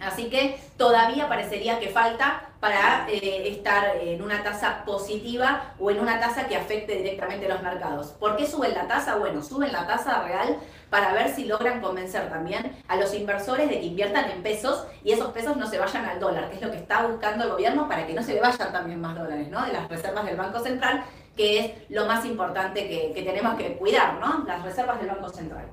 Así 0.00 0.28
que 0.28 0.60
todavía 0.76 1.28
parecería 1.28 1.78
que 1.78 1.88
falta 1.88 2.50
para 2.60 3.06
eh, 3.08 3.48
estar 3.48 3.96
en 4.00 4.22
una 4.22 4.42
tasa 4.42 4.84
positiva 4.84 5.74
o 5.78 5.90
en 5.90 6.00
una 6.00 6.18
tasa 6.20 6.46
que 6.46 6.56
afecte 6.56 6.96
directamente 6.96 7.48
los 7.48 7.62
mercados. 7.62 8.08
¿Por 8.08 8.36
qué 8.36 8.46
suben 8.46 8.74
la 8.74 8.86
tasa? 8.86 9.16
Bueno, 9.16 9.42
suben 9.42 9.72
la 9.72 9.86
tasa 9.86 10.22
real 10.22 10.56
para 10.90 11.12
ver 11.12 11.34
si 11.34 11.44
logran 11.44 11.80
convencer 11.80 12.28
también 12.28 12.76
a 12.88 12.96
los 12.96 13.14
inversores 13.14 13.68
de 13.68 13.80
que 13.80 13.86
inviertan 13.86 14.30
en 14.30 14.42
pesos 14.42 14.86
y 15.04 15.12
esos 15.12 15.32
pesos 15.32 15.56
no 15.56 15.66
se 15.66 15.78
vayan 15.78 16.04
al 16.04 16.20
dólar, 16.20 16.48
que 16.48 16.56
es 16.56 16.62
lo 16.62 16.70
que 16.70 16.78
está 16.78 17.06
buscando 17.06 17.44
el 17.44 17.50
gobierno 17.50 17.88
para 17.88 18.06
que 18.06 18.14
no 18.14 18.22
se 18.22 18.34
le 18.34 18.40
vayan 18.40 18.72
también 18.72 19.00
más 19.00 19.16
dólares, 19.16 19.48
¿no? 19.48 19.64
De 19.64 19.72
las 19.72 19.88
reservas 19.88 20.24
del 20.24 20.36
Banco 20.36 20.60
Central, 20.60 21.04
que 21.36 21.58
es 21.58 21.72
lo 21.90 22.06
más 22.06 22.24
importante 22.24 23.12
que 23.14 23.22
tenemos 23.22 23.56
que 23.56 23.76
cuidar, 23.76 24.14
¿no? 24.14 24.44
Las 24.46 24.62
reservas 24.62 24.98
del 24.98 25.08
Banco 25.08 25.28
Central. 25.28 25.66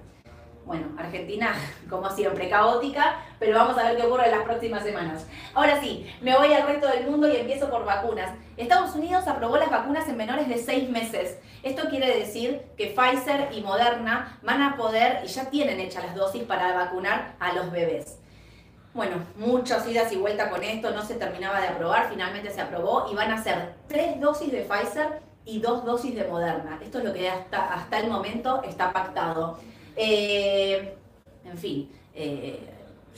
Bueno, 0.66 0.88
Argentina, 0.98 1.54
como 1.90 2.10
siempre, 2.10 2.50
caótica, 2.50 3.18
pero 3.40 3.58
vamos 3.58 3.78
a 3.78 3.84
ver 3.84 3.98
qué 3.98 4.04
ocurre 4.04 4.26
en 4.26 4.32
las 4.32 4.44
próximas 4.44 4.84
semanas. 4.84 5.28
Ahora 5.54 5.82
sí, 5.82 6.10
me 6.22 6.36
voy 6.38 6.54
al 6.54 6.66
resto 6.66 6.88
del 6.88 7.10
mundo 7.10 7.28
y 7.28 7.36
empiezo 7.36 7.70
por 7.70 7.86
vacunas. 7.86 8.32
Estados 8.56 8.96
Unidos 8.96 9.28
aprobó 9.28 9.58
las 9.58 9.70
vacunas 9.70 10.08
en 10.08 10.18
menores 10.18 10.48
de 10.48 10.58
seis 10.58 10.90
meses. 10.90 11.38
Esto 11.64 11.90
quiere 11.90 12.18
decir 12.18 12.62
que 12.78 12.88
Pfizer 12.88 13.50
y 13.54 13.62
Moderna 13.62 14.40
van 14.42 14.62
a 14.62 14.78
poder, 14.78 15.22
y 15.24 15.28
ya 15.28 15.50
tienen 15.50 15.80
hechas 15.80 16.06
las 16.06 16.16
dosis 16.16 16.44
para 16.44 16.74
vacunar 16.74 17.36
a 17.40 17.54
los 17.54 17.72
bebés. 17.72 18.20
Bueno, 18.94 19.16
muchas 19.38 19.88
idas 19.88 20.12
y 20.12 20.18
vueltas 20.18 20.50
con 20.50 20.64
esto, 20.64 20.92
no 20.92 21.02
se 21.02 21.16
terminaba 21.16 21.60
de 21.60 21.68
aprobar, 21.68 22.10
finalmente 22.10 22.52
se 22.52 22.62
aprobó 22.62 23.08
y 23.12 23.16
van 23.16 23.32
a 23.32 23.42
ser 23.42 23.74
tres 23.88 24.22
dosis 24.22 24.52
de 24.52 24.62
Pfizer 24.62 25.20
y 25.46 25.60
dos 25.60 25.84
dosis 25.84 26.14
de 26.16 26.26
Moderna. 26.26 26.80
Esto 26.82 27.00
es 27.00 27.04
lo 27.04 27.14
que 27.14 27.28
hasta, 27.28 27.74
hasta 27.74 28.00
el 28.00 28.08
momento 28.08 28.62
está 28.64 28.94
pactado. 28.94 29.58
Eh, 29.96 30.96
en 31.46 31.58
fin, 31.58 31.92
eh, 32.16 32.70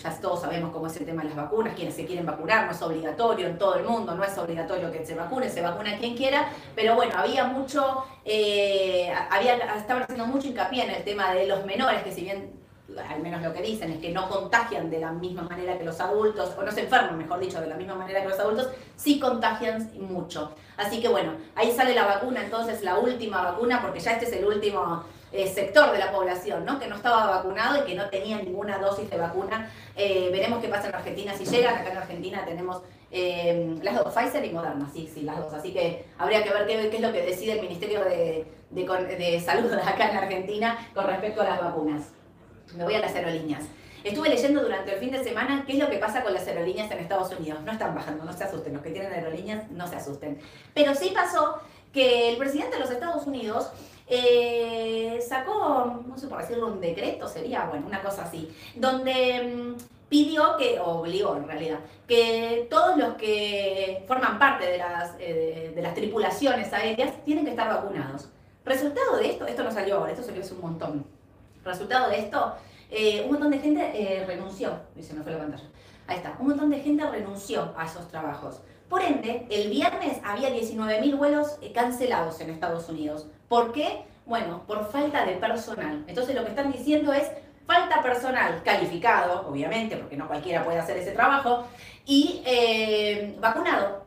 ya 0.01 0.12
todos 0.20 0.41
sabemos 0.41 0.72
cómo 0.72 0.88
es 0.88 0.98
el 0.98 1.05
tema 1.05 1.22
de 1.22 1.29
las 1.29 1.38
vacunas, 1.38 1.74
quienes 1.74 1.96
se 1.96 2.05
quieren 2.05 2.25
vacunar, 2.25 2.65
no 2.65 2.72
es 2.72 2.82
obligatorio 2.82 3.48
en 3.48 3.58
todo 3.58 3.75
el 3.75 3.86
mundo, 3.86 4.13
no 4.13 4.24
es 4.24 4.38
obligatorio 4.38 4.91
que 4.91 5.05
se 5.05 5.15
vacune, 5.15 5.50
se 5.50 5.62
vacuna 5.62 5.98
quien 5.98 6.15
quiera, 6.15 6.50
pero 6.75 6.96
bueno, 6.96 7.13
había 7.15 7.46
mucho, 7.46 8.03
eh, 8.25 9.13
había, 9.29 9.55
estaban 9.75 10.03
haciendo 10.03 10.27
mucho 10.27 10.48
hincapié 10.48 10.84
en 10.84 10.91
el 10.91 11.03
tema 11.03 11.34
de 11.34 11.48
los 11.48 11.65
menores, 11.65 12.03
que 12.03 12.12
si 12.12 12.22
bien 12.22 12.65
al 13.10 13.20
menos 13.20 13.41
lo 13.41 13.51
que 13.53 13.62
dicen 13.62 13.91
es 13.91 14.00
que 14.00 14.12
no 14.12 14.29
contagian 14.29 14.89
de 14.89 15.00
la 15.00 15.12
misma 15.12 15.44
manera 15.44 15.77
que 15.77 15.84
los 15.84 16.00
adultos, 16.00 16.53
o 16.58 16.63
no 16.63 16.72
se 16.72 16.82
enferman, 16.82 17.17
mejor 17.17 17.39
dicho, 17.39 17.60
de 17.60 17.67
la 17.67 17.75
misma 17.75 17.96
manera 17.96 18.22
que 18.22 18.29
los 18.29 18.39
adultos, 18.39 18.70
sí 18.96 19.20
contagian 19.20 19.91
mucho. 20.00 20.51
Así 20.77 21.01
que 21.01 21.08
bueno, 21.08 21.34
ahí 21.55 21.72
sale 21.72 21.96
la 21.96 22.05
vacuna, 22.05 22.44
entonces 22.44 22.84
la 22.84 23.00
última 23.00 23.41
vacuna, 23.41 23.82
porque 23.82 24.00
ya 24.00 24.12
este 24.12 24.25
es 24.25 24.34
el 24.34 24.46
último 24.46 25.03
eh, 25.36 25.48
sector 25.48 25.92
de 25.92 25.98
la 25.98 26.12
población, 26.12 26.63
¿no? 26.65 26.80
que 26.80 26.88
no 26.88 26.96
estaba 26.96 27.27
vacunado 27.27 27.77
y 27.77 27.86
que 27.86 27.96
no 27.96 28.10
tenía 28.10 28.38
ninguna 28.38 28.77
dosis 28.77 29.10
de 29.10 29.18
vacuna. 29.18 29.70
Eh, 29.96 30.30
veremos 30.32 30.62
qué 30.62 30.70
pasa 30.70 30.88
en 30.88 30.96
Argentina 30.96 31.34
si 31.34 31.46
llegan. 31.46 31.75
Acá 31.75 31.92
en 31.92 31.98
Argentina 31.98 32.46
tenemos 32.46 32.82
eh, 33.12 33.75
las 33.82 33.96
dos, 33.96 34.13
Pfizer 34.13 34.46
y 34.46 34.51
Moderna, 34.51 34.89
sí, 34.94 35.10
sí, 35.13 35.24
las 35.24 35.38
dos. 35.39 35.54
Así 35.54 35.74
que 35.74 36.06
habría 36.18 36.44
que 36.44 36.51
ver 36.51 36.65
qué, 36.68 36.96
es 36.96 37.01
lo 37.01 37.12
que 37.12 37.22
decide 37.22 37.54
el 37.54 37.62
Ministerio 37.62 38.04
de, 38.06 38.46
de, 38.70 39.42
Salud 39.42 39.72
acá 39.86 40.10
en 40.10 40.18
Argentina 40.18 40.77
con 40.94 41.06
respecto 41.06 41.42
a 41.42 41.46
las 41.46 41.60
vacunas. 41.60 42.04
Me 42.75 42.84
voy 42.84 42.96
a 42.96 43.00
las 43.00 43.13
aerolíneas. 43.13 43.63
Estuve 44.06 44.30
leyendo 44.30 44.62
durante 44.62 44.94
el 44.94 45.00
fin 45.00 45.12
de 45.12 45.24
semana 45.24 45.63
qué 45.65 45.74
es 45.74 45.80
lo 45.80 45.89
que 45.89 45.98
pasa 45.98 46.24
con 46.24 46.34
las 46.34 46.48
aerolíneas 46.48 46.89
en 46.92 47.00
Estados 47.00 47.34
Unidos. 47.38 47.60
No 47.63 47.72
están 47.72 47.94
bajando, 47.94 48.24
no 48.24 48.32
se 48.32 48.44
asusten. 48.44 48.74
Los 48.74 48.84
que 48.84 48.92
tienen 48.92 49.12
aerolíneas, 49.12 49.70
no 49.72 49.88
se 49.88 49.96
asusten. 49.96 50.39
Pero 50.74 50.94
sí 50.94 51.12
pasó 51.13 51.60
que 51.92 52.30
el 52.30 52.38
presidente 52.38 52.75
de 52.75 52.82
los 52.82 52.92
Estados 52.92 53.25
Unidos 53.25 53.72
eh, 54.07 55.19
sacó, 55.27 56.03
no 56.07 56.17
sé 56.17 56.27
por 56.27 56.39
decirlo, 56.39 56.67
un 56.67 56.79
decreto, 56.79 57.27
sería, 57.27 57.65
bueno, 57.65 57.88
una 57.88 58.01
cosa 58.01 58.24
así, 58.24 58.55
donde 58.75 59.75
mm, 59.75 59.81
pidió 60.09 60.57
que, 60.57 60.79
obligó 60.79 61.35
en 61.35 61.47
realidad, 61.47 61.79
que 62.07 62.67
todos 62.69 62.97
los 62.97 63.15
que 63.15 64.03
forman 64.07 64.38
parte 64.38 64.65
de 64.65 64.77
las, 64.77 65.15
eh, 65.19 65.71
de, 65.75 65.81
las 65.81 65.95
tripulaciones 65.95 66.71
aéreas 66.71 67.24
tienen 67.24 67.45
que 67.45 67.51
estar 67.51 67.67
vacunados. 67.67 68.29
Resultado 68.63 69.17
de 69.17 69.31
esto, 69.31 69.47
esto 69.47 69.63
no 69.63 69.71
salió 69.71 69.97
ahora, 69.97 70.12
esto 70.12 70.24
salió 70.24 70.41
hace 70.41 70.53
un 70.53 70.62
montón. 70.62 71.05
Resultado 71.63 72.09
de 72.09 72.19
esto, 72.19 72.55
eh, 72.91 73.24
un 73.25 73.31
montón 73.31 73.51
de 73.51 73.59
gente 73.59 74.24
renunció, 74.27 74.79
dice, 74.95 75.13
me 75.15 75.24
fue 75.24 75.31
la 75.31 75.39
pantalla. 75.39 75.63
Ahí 76.07 76.17
está, 76.17 76.35
un 76.39 76.50
montón 76.50 76.69
de 76.69 76.79
gente 76.79 77.09
renunció 77.09 77.74
a 77.75 77.85
esos 77.85 78.07
trabajos. 78.09 78.62
Por 78.88 79.01
ende, 79.01 79.47
el 79.50 79.71
viernes 79.71 80.19
había 80.24 80.50
19.000 80.50 81.17
vuelos 81.17 81.57
cancelados 81.74 82.39
en 82.41 82.51
Estados 82.51 82.88
Unidos. 82.88 83.25
¿Por 83.47 83.71
qué? 83.71 84.03
Bueno, 84.25 84.63
por 84.65 84.89
falta 84.91 85.25
de 85.25 85.33
personal. 85.33 86.03
Entonces 86.07 86.35
lo 86.35 86.43
que 86.43 86.49
están 86.49 86.71
diciendo 86.71 87.13
es 87.13 87.29
falta 87.65 88.01
personal 88.01 88.61
calificado, 88.63 89.47
obviamente, 89.47 89.97
porque 89.97 90.17
no 90.17 90.27
cualquiera 90.27 90.63
puede 90.63 90.79
hacer 90.79 90.97
ese 90.97 91.11
trabajo, 91.11 91.65
y 92.05 92.41
eh, 92.45 93.35
vacunado, 93.39 94.05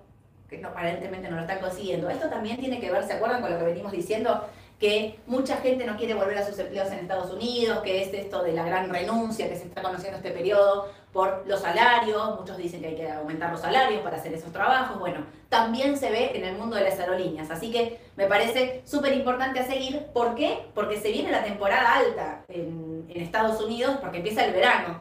que 0.49 0.65
aparentemente 0.65 1.29
no 1.29 1.37
lo 1.37 1.43
están 1.43 1.61
consiguiendo. 1.61 2.09
Esto 2.09 2.29
también 2.29 2.59
tiene 2.59 2.81
que 2.81 2.91
ver, 2.91 3.05
¿se 3.05 3.15
acuerdan 3.15 3.41
con 3.41 3.53
lo 3.53 3.59
que 3.59 3.65
venimos 3.65 3.93
diciendo? 3.93 4.45
que 4.79 5.19
mucha 5.27 5.57
gente 5.57 5.85
no 5.85 5.97
quiere 5.97 6.15
volver 6.15 6.39
a 6.39 6.47
sus 6.47 6.59
empleos 6.59 6.89
en 6.93 7.01
Estados 7.01 7.33
Unidos, 7.33 7.81
que 7.81 8.03
es 8.03 8.15
esto 8.15 8.43
de 8.43 8.53
la 8.53 8.65
gran 8.65 8.89
renuncia 8.91 9.49
que 9.49 9.57
se 9.57 9.65
está 9.65 9.83
conociendo 9.83 10.19
este 10.19 10.31
periodo 10.31 10.89
por 11.13 11.45
los 11.47 11.61
salarios, 11.61 12.39
muchos 12.39 12.57
dicen 12.57 12.81
que 12.81 12.89
hay 12.89 12.97
que 12.97 13.11
aumentar 13.11 13.51
los 13.51 13.61
salarios 13.61 14.03
para 14.03 14.17
hacer 14.17 14.33
esos 14.35 14.53
trabajos, 14.53 14.99
bueno, 14.99 15.25
también 15.49 15.97
se 15.97 16.11
ve 16.11 16.33
en 16.35 16.45
el 16.45 16.57
mundo 16.57 16.77
de 16.77 16.85
las 16.85 16.99
aerolíneas, 17.01 17.51
así 17.51 17.71
que 17.71 18.01
me 18.17 18.27
parece 18.27 18.83
súper 18.85 19.15
importante 19.15 19.61
a 19.61 19.67
seguir, 19.67 20.07
¿por 20.13 20.35
qué? 20.35 20.67
Porque 20.75 21.01
se 21.01 21.11
viene 21.11 21.31
la 21.31 21.43
temporada 21.43 21.95
alta 21.95 22.45
en, 22.49 23.07
en 23.09 23.23
Estados 23.23 23.61
Unidos, 23.63 23.97
porque 24.01 24.19
empieza 24.19 24.45
el 24.45 24.53
verano, 24.53 25.01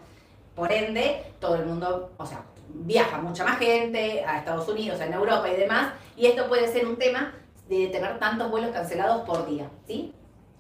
por 0.56 0.72
ende, 0.72 1.24
todo 1.40 1.56
el 1.56 1.66
mundo, 1.66 2.12
o 2.18 2.26
sea, 2.26 2.44
viaja 2.70 3.18
mucha 3.20 3.44
más 3.44 3.60
gente 3.60 4.24
a 4.26 4.40
Estados 4.40 4.68
Unidos, 4.68 5.00
en 5.02 5.14
Europa 5.14 5.50
y 5.50 5.56
demás, 5.56 5.94
y 6.16 6.28
esto 6.28 6.48
puede 6.48 6.68
ser 6.68 6.88
un 6.88 6.96
tema 6.96 7.34
de 7.68 7.88
tener 7.88 8.18
tantos 8.18 8.50
vuelos 8.50 8.72
cancelados 8.72 9.24
por 9.26 9.48
día, 9.48 9.70
¿sí? 9.86 10.14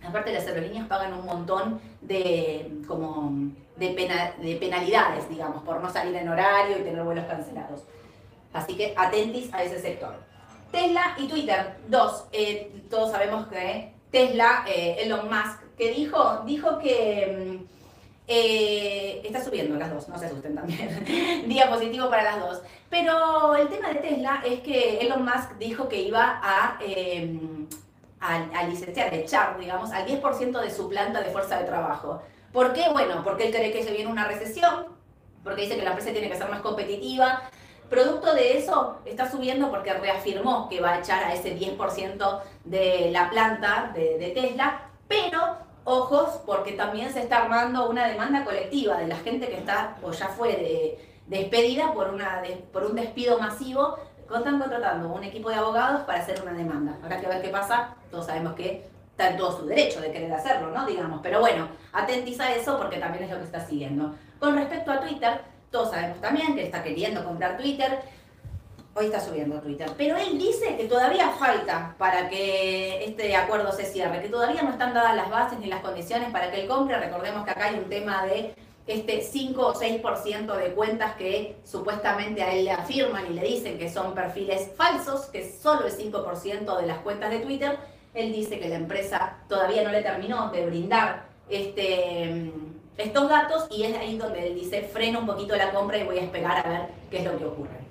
Aparte 0.05 0.31
las 0.31 0.45
aerolíneas 0.47 0.87
pagan 0.87 1.13
un 1.13 1.25
montón 1.25 1.81
de, 2.01 2.71
como, 2.87 3.31
de, 3.77 4.33
de 4.41 4.55
penalidades, 4.55 5.27
digamos, 5.29 5.63
por 5.63 5.81
no 5.81 5.91
salir 5.91 6.15
en 6.15 6.29
horario 6.29 6.77
y 6.77 6.83
tener 6.83 7.03
vuelos 7.03 7.25
cancelados. 7.25 7.83
Así 8.53 8.75
que 8.75 8.93
atentis 8.95 9.53
a 9.53 9.63
ese 9.63 9.79
sector. 9.79 10.15
Tesla 10.71 11.15
y 11.17 11.27
Twitter, 11.27 11.77
dos. 11.87 12.25
Eh, 12.31 12.83
todos 12.89 13.11
sabemos 13.11 13.47
que 13.47 13.93
Tesla, 14.11 14.65
eh, 14.67 14.97
Elon 14.99 15.27
Musk, 15.29 15.61
que 15.77 15.91
dijo, 15.91 16.43
dijo 16.45 16.79
que... 16.79 17.59
Mm, 17.61 17.77
eh, 18.29 19.21
está 19.23 19.41
subiendo 19.41 19.77
las 19.77 19.89
dos, 19.89 20.09
no 20.09 20.19
se 20.19 20.25
asusten 20.25 20.53
también. 20.53 21.45
Día 21.47 21.69
positivo 21.69 22.09
para 22.09 22.23
las 22.23 22.39
dos. 22.41 22.61
Pero 22.89 23.55
el 23.55 23.69
tema 23.69 23.87
de 23.89 23.95
Tesla 23.95 24.43
es 24.45 24.59
que 24.59 24.97
Elon 24.99 25.23
Musk 25.23 25.57
dijo 25.57 25.87
que 25.87 26.01
iba 26.01 26.41
a, 26.43 26.77
eh, 28.21 28.55
a, 28.55 28.63
licenciar, 28.63 29.13
echar, 29.13 29.57
digamos, 29.59 29.91
al 29.91 30.05
10% 30.05 30.61
de 30.61 30.71
su 30.71 30.89
planta 30.89 31.21
de 31.21 31.31
fuerza 31.31 31.59
de 31.59 31.65
trabajo. 31.65 32.21
¿Por 32.51 32.73
qué? 32.73 32.89
Bueno, 32.91 33.23
porque 33.23 33.47
él 33.47 33.53
cree 33.53 33.71
que 33.71 33.83
se 33.83 33.91
viene 33.91 34.11
una 34.11 34.27
recesión, 34.27 34.87
porque 35.43 35.61
dice 35.61 35.75
que 35.75 35.83
la 35.83 35.91
empresa 35.91 36.11
tiene 36.11 36.29
que 36.29 36.37
ser 36.37 36.49
más 36.49 36.61
competitiva. 36.61 37.43
Producto 37.89 38.33
de 38.33 38.57
eso 38.57 38.97
está 39.05 39.29
subiendo 39.29 39.69
porque 39.69 39.93
reafirmó 39.93 40.67
que 40.67 40.81
va 40.81 40.93
a 40.93 40.99
echar 40.99 41.23
a 41.23 41.33
ese 41.33 41.57
10% 41.57 42.41
de 42.65 43.09
la 43.11 43.29
planta 43.29 43.91
de, 43.93 44.17
de 44.17 44.29
Tesla, 44.31 44.89
pero 45.07 45.67
ojos 45.89 46.41
porque 46.45 46.73
también 46.73 47.13
se 47.13 47.21
está 47.21 47.43
armando 47.43 47.89
una 47.89 48.07
demanda 48.07 48.43
colectiva 48.43 48.97
de 48.97 49.07
la 49.07 49.15
gente 49.15 49.47
que 49.47 49.57
está 49.57 49.95
o 50.03 50.11
ya 50.11 50.27
fue 50.27 50.99
despedida 51.27 51.93
por, 51.93 52.09
una, 52.09 52.41
por 52.73 52.83
un 52.83 52.95
despido 52.95 53.39
masivo. 53.39 53.97
Están 54.35 54.59
contratando 54.59 55.09
un 55.09 55.23
equipo 55.23 55.49
de 55.49 55.55
abogados 55.55 56.01
para 56.01 56.19
hacer 56.19 56.41
una 56.41 56.53
demanda. 56.53 56.97
Habrá 57.03 57.19
que 57.19 57.27
ver 57.27 57.41
qué 57.41 57.49
pasa. 57.49 57.95
Todos 58.11 58.25
sabemos 58.25 58.53
que 58.53 58.87
está 59.11 59.29
en 59.29 59.37
todo 59.37 59.57
su 59.57 59.65
derecho 59.65 60.01
de 60.01 60.11
querer 60.11 60.31
hacerlo, 60.33 60.71
¿no? 60.71 60.85
Digamos. 60.85 61.19
Pero 61.23 61.39
bueno, 61.39 61.67
atentiza 61.93 62.53
eso 62.53 62.77
porque 62.77 62.97
también 62.97 63.23
es 63.23 63.31
lo 63.31 63.37
que 63.37 63.43
está 63.43 63.65
siguiendo. 63.65 64.15
Con 64.39 64.55
respecto 64.55 64.91
a 64.91 64.99
Twitter, 64.99 65.41
todos 65.71 65.91
sabemos 65.91 66.21
también 66.21 66.55
que 66.55 66.63
está 66.65 66.83
queriendo 66.83 67.23
comprar 67.23 67.57
Twitter 67.57 67.99
Hoy 68.99 69.05
está 69.05 69.19
subiendo 69.19 69.61
Twitter. 69.61 69.87
Pero 69.95 70.17
él 70.17 70.39
dice 70.39 70.75
que 70.75 70.85
todavía 70.85 71.29
falta 71.29 71.93
para 71.99 72.29
que 72.29 73.05
este 73.05 73.35
acuerdo 73.35 73.71
se 73.71 73.85
cierre, 73.85 74.23
que 74.23 74.29
todavía 74.29 74.63
no 74.63 74.71
están 74.71 74.91
dadas 74.91 75.15
las 75.15 75.29
bases 75.29 75.59
ni 75.59 75.67
las 75.67 75.81
condiciones 75.81 76.31
para 76.31 76.49
que 76.49 76.61
él 76.61 76.67
compre. 76.67 76.97
Recordemos 76.97 77.45
que 77.45 77.51
acá 77.51 77.65
hay 77.65 77.75
un 77.75 77.89
tema 77.89 78.25
de 78.25 78.55
este 78.87 79.21
5 79.21 79.67
o 79.67 79.73
6% 79.73 80.55
de 80.55 80.73
cuentas 80.73 81.15
que 81.15 81.57
supuestamente 81.63 82.41
a 82.41 82.53
él 82.53 82.65
le 82.65 82.71
afirman 82.71 83.25
y 83.29 83.33
le 83.35 83.43
dicen 83.43 83.77
que 83.77 83.89
son 83.89 84.15
perfiles 84.15 84.71
falsos, 84.75 85.25
que 85.25 85.41
es 85.41 85.59
solo 85.59 85.85
el 85.85 85.93
5% 85.93 86.79
de 86.79 86.87
las 86.87 86.99
cuentas 86.99 87.29
de 87.29 87.39
Twitter. 87.39 87.77
Él 88.13 88.31
dice 88.31 88.59
que 88.59 88.69
la 88.69 88.75
empresa 88.75 89.37
todavía 89.47 89.83
no 89.83 89.91
le 89.91 90.01
terminó 90.01 90.49
de 90.49 90.65
brindar 90.65 91.27
este, 91.49 92.51
estos 92.97 93.29
datos 93.29 93.67
y 93.69 93.83
es 93.83 93.97
ahí 93.97 94.17
donde 94.17 94.47
él 94.47 94.55
dice 94.55 94.81
frena 94.81 95.19
un 95.19 95.27
poquito 95.27 95.55
la 95.55 95.71
compra 95.71 95.97
y 95.97 96.03
voy 96.03 96.17
a 96.17 96.23
esperar 96.23 96.65
a 96.65 96.69
ver 96.69 96.81
qué 97.11 97.19
es 97.19 97.25
lo 97.25 97.37
que 97.37 97.45
ocurre 97.45 97.87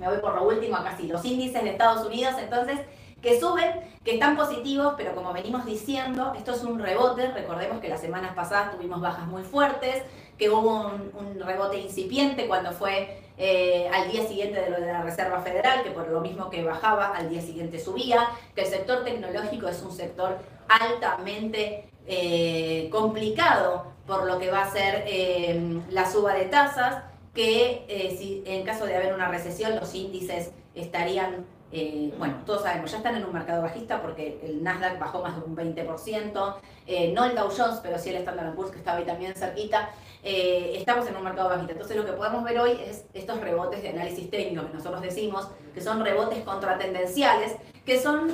me 0.00 0.08
voy 0.08 0.18
por 0.18 0.34
lo 0.34 0.48
último 0.48 0.76
acá 0.76 0.96
sí, 0.96 1.06
los 1.06 1.24
índices 1.24 1.62
de 1.62 1.70
Estados 1.70 2.06
Unidos, 2.06 2.34
entonces, 2.40 2.80
que 3.20 3.38
suben, 3.38 3.70
que 4.02 4.14
están 4.14 4.34
positivos, 4.34 4.94
pero 4.96 5.14
como 5.14 5.34
venimos 5.34 5.66
diciendo, 5.66 6.32
esto 6.34 6.52
es 6.52 6.64
un 6.64 6.78
rebote, 6.78 7.30
recordemos 7.32 7.80
que 7.80 7.88
las 7.88 8.00
semanas 8.00 8.34
pasadas 8.34 8.74
tuvimos 8.74 9.02
bajas 9.02 9.26
muy 9.26 9.42
fuertes, 9.42 10.02
que 10.40 10.48
hubo 10.48 10.90
un, 11.18 11.38
rebote 11.38 11.78
incipiente 11.78 12.48
cuando 12.48 12.72
fue 12.72 13.18
eh, 13.36 13.88
al 13.92 14.10
día 14.10 14.26
siguiente 14.26 14.58
de 14.60 14.70
lo 14.70 14.80
de 14.80 14.86
la 14.86 15.02
Reserva 15.02 15.42
Federal, 15.42 15.82
que 15.82 15.90
por 15.90 16.08
lo 16.08 16.22
mismo 16.22 16.48
que 16.48 16.64
bajaba, 16.64 17.08
al 17.08 17.28
día 17.28 17.42
siguiente 17.42 17.78
subía, 17.78 18.26
que 18.54 18.62
el 18.62 18.66
sector 18.66 19.04
tecnológico 19.04 19.68
es 19.68 19.82
un 19.82 19.92
sector 19.92 20.38
altamente 20.68 21.90
eh, 22.06 22.88
complicado 22.90 23.92
por 24.06 24.24
lo 24.24 24.38
que 24.38 24.50
va 24.50 24.62
a 24.62 24.70
ser 24.70 25.04
eh, 25.06 25.80
la 25.90 26.10
suba 26.10 26.32
de 26.32 26.46
tasas, 26.46 27.04
que 27.34 27.84
si 28.18 28.42
en 28.46 28.64
caso 28.64 28.86
de 28.86 28.96
haber 28.96 29.14
una 29.14 29.28
recesión 29.28 29.76
los 29.76 29.94
índices 29.94 30.52
estarían, 30.74 31.44
eh, 31.72 32.12
bueno, 32.18 32.42
todos 32.44 32.62
sabemos, 32.62 32.90
ya 32.90 32.98
están 32.98 33.16
en 33.16 33.24
un 33.24 33.32
mercado 33.32 33.62
bajista 33.62 34.02
porque 34.02 34.40
el 34.42 34.62
Nasdaq 34.62 34.98
bajó 34.98 35.22
más 35.22 35.36
de 35.36 35.42
un 35.42 35.56
20%, 35.56 36.54
eh, 36.86 37.12
no 37.12 37.24
el 37.24 37.34
Dow 37.34 37.48
Jones, 37.56 37.80
pero 37.82 37.98
sí 37.98 38.10
el 38.10 38.16
Standard 38.16 38.54
Poor's 38.54 38.70
que 38.70 38.78
estaba 38.78 38.98
ahí 38.98 39.04
también 39.04 39.34
cerquita, 39.34 39.90
estamos 40.22 41.06
en 41.06 41.16
un 41.16 41.24
mercado 41.24 41.48
bajista. 41.48 41.72
Entonces 41.72 41.96
lo 41.96 42.04
que 42.04 42.12
podemos 42.12 42.44
ver 42.44 42.58
hoy 42.58 42.72
es 42.84 43.04
estos 43.14 43.40
rebotes 43.40 43.82
de 43.82 43.88
análisis 43.88 44.30
técnico 44.30 44.66
que 44.66 44.74
nosotros 44.74 45.00
decimos, 45.00 45.48
que 45.74 45.80
son 45.80 46.04
rebotes 46.04 46.42
contratendenciales, 46.44 47.56
que 47.86 48.00
son 48.00 48.30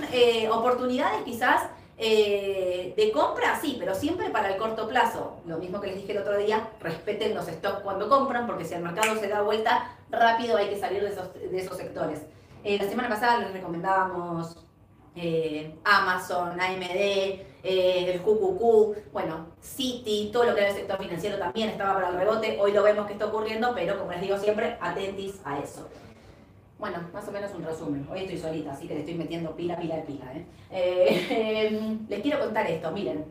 oportunidades 0.50 1.22
quizás 1.24 1.68
eh, 1.98 2.92
de 2.94 3.10
compra, 3.10 3.58
sí, 3.58 3.76
pero 3.78 3.94
siempre 3.94 4.28
para 4.28 4.50
el 4.50 4.58
corto 4.58 4.86
plazo. 4.86 5.38
Lo 5.46 5.56
mismo 5.56 5.80
que 5.80 5.88
les 5.88 5.96
dije 5.96 6.12
el 6.12 6.18
otro 6.18 6.36
día, 6.36 6.68
respeten 6.80 7.34
los 7.34 7.46
stocks 7.46 7.80
cuando 7.82 8.08
compran, 8.08 8.46
porque 8.46 8.66
si 8.66 8.74
el 8.74 8.82
mercado 8.82 9.18
se 9.18 9.28
da 9.28 9.40
vuelta, 9.40 9.90
rápido 10.10 10.58
hay 10.58 10.68
que 10.68 10.78
salir 10.78 11.02
de 11.02 11.08
esos, 11.08 11.32
de 11.32 11.58
esos 11.58 11.76
sectores. 11.76 12.20
Eh, 12.66 12.78
la 12.82 12.88
semana 12.88 13.08
pasada 13.08 13.38
les 13.38 13.52
recomendábamos 13.52 14.56
eh, 15.14 15.72
Amazon, 15.84 16.60
AMD, 16.60 16.82
el 17.62 18.20
QQQ, 18.22 19.12
bueno, 19.12 19.46
City, 19.60 20.30
todo 20.32 20.46
lo 20.46 20.54
que 20.54 20.62
era 20.62 20.70
el 20.70 20.74
sector 20.74 20.98
financiero 20.98 21.38
también 21.38 21.68
estaba 21.68 21.94
para 21.94 22.08
el 22.08 22.16
rebote. 22.16 22.58
Hoy 22.60 22.72
lo 22.72 22.82
vemos 22.82 23.06
que 23.06 23.12
está 23.12 23.26
ocurriendo, 23.26 23.72
pero 23.72 23.96
como 23.96 24.10
les 24.10 24.20
digo 24.20 24.36
siempre, 24.36 24.76
atentis 24.80 25.40
a 25.44 25.60
eso. 25.60 25.88
Bueno, 26.76 26.98
más 27.12 27.28
o 27.28 27.30
menos 27.30 27.54
un 27.54 27.62
resumen. 27.62 28.04
Hoy 28.10 28.22
estoy 28.22 28.36
solita, 28.36 28.72
así 28.72 28.88
que 28.88 28.94
le 28.94 29.00
estoy 29.00 29.14
metiendo 29.14 29.54
pila, 29.54 29.78
pila, 29.78 30.02
pila. 30.02 30.24
¿eh? 30.34 30.46
Eh, 30.72 31.68
em, 31.70 32.08
les 32.08 32.20
quiero 32.20 32.40
contar 32.40 32.68
esto, 32.68 32.90
miren. 32.90 33.26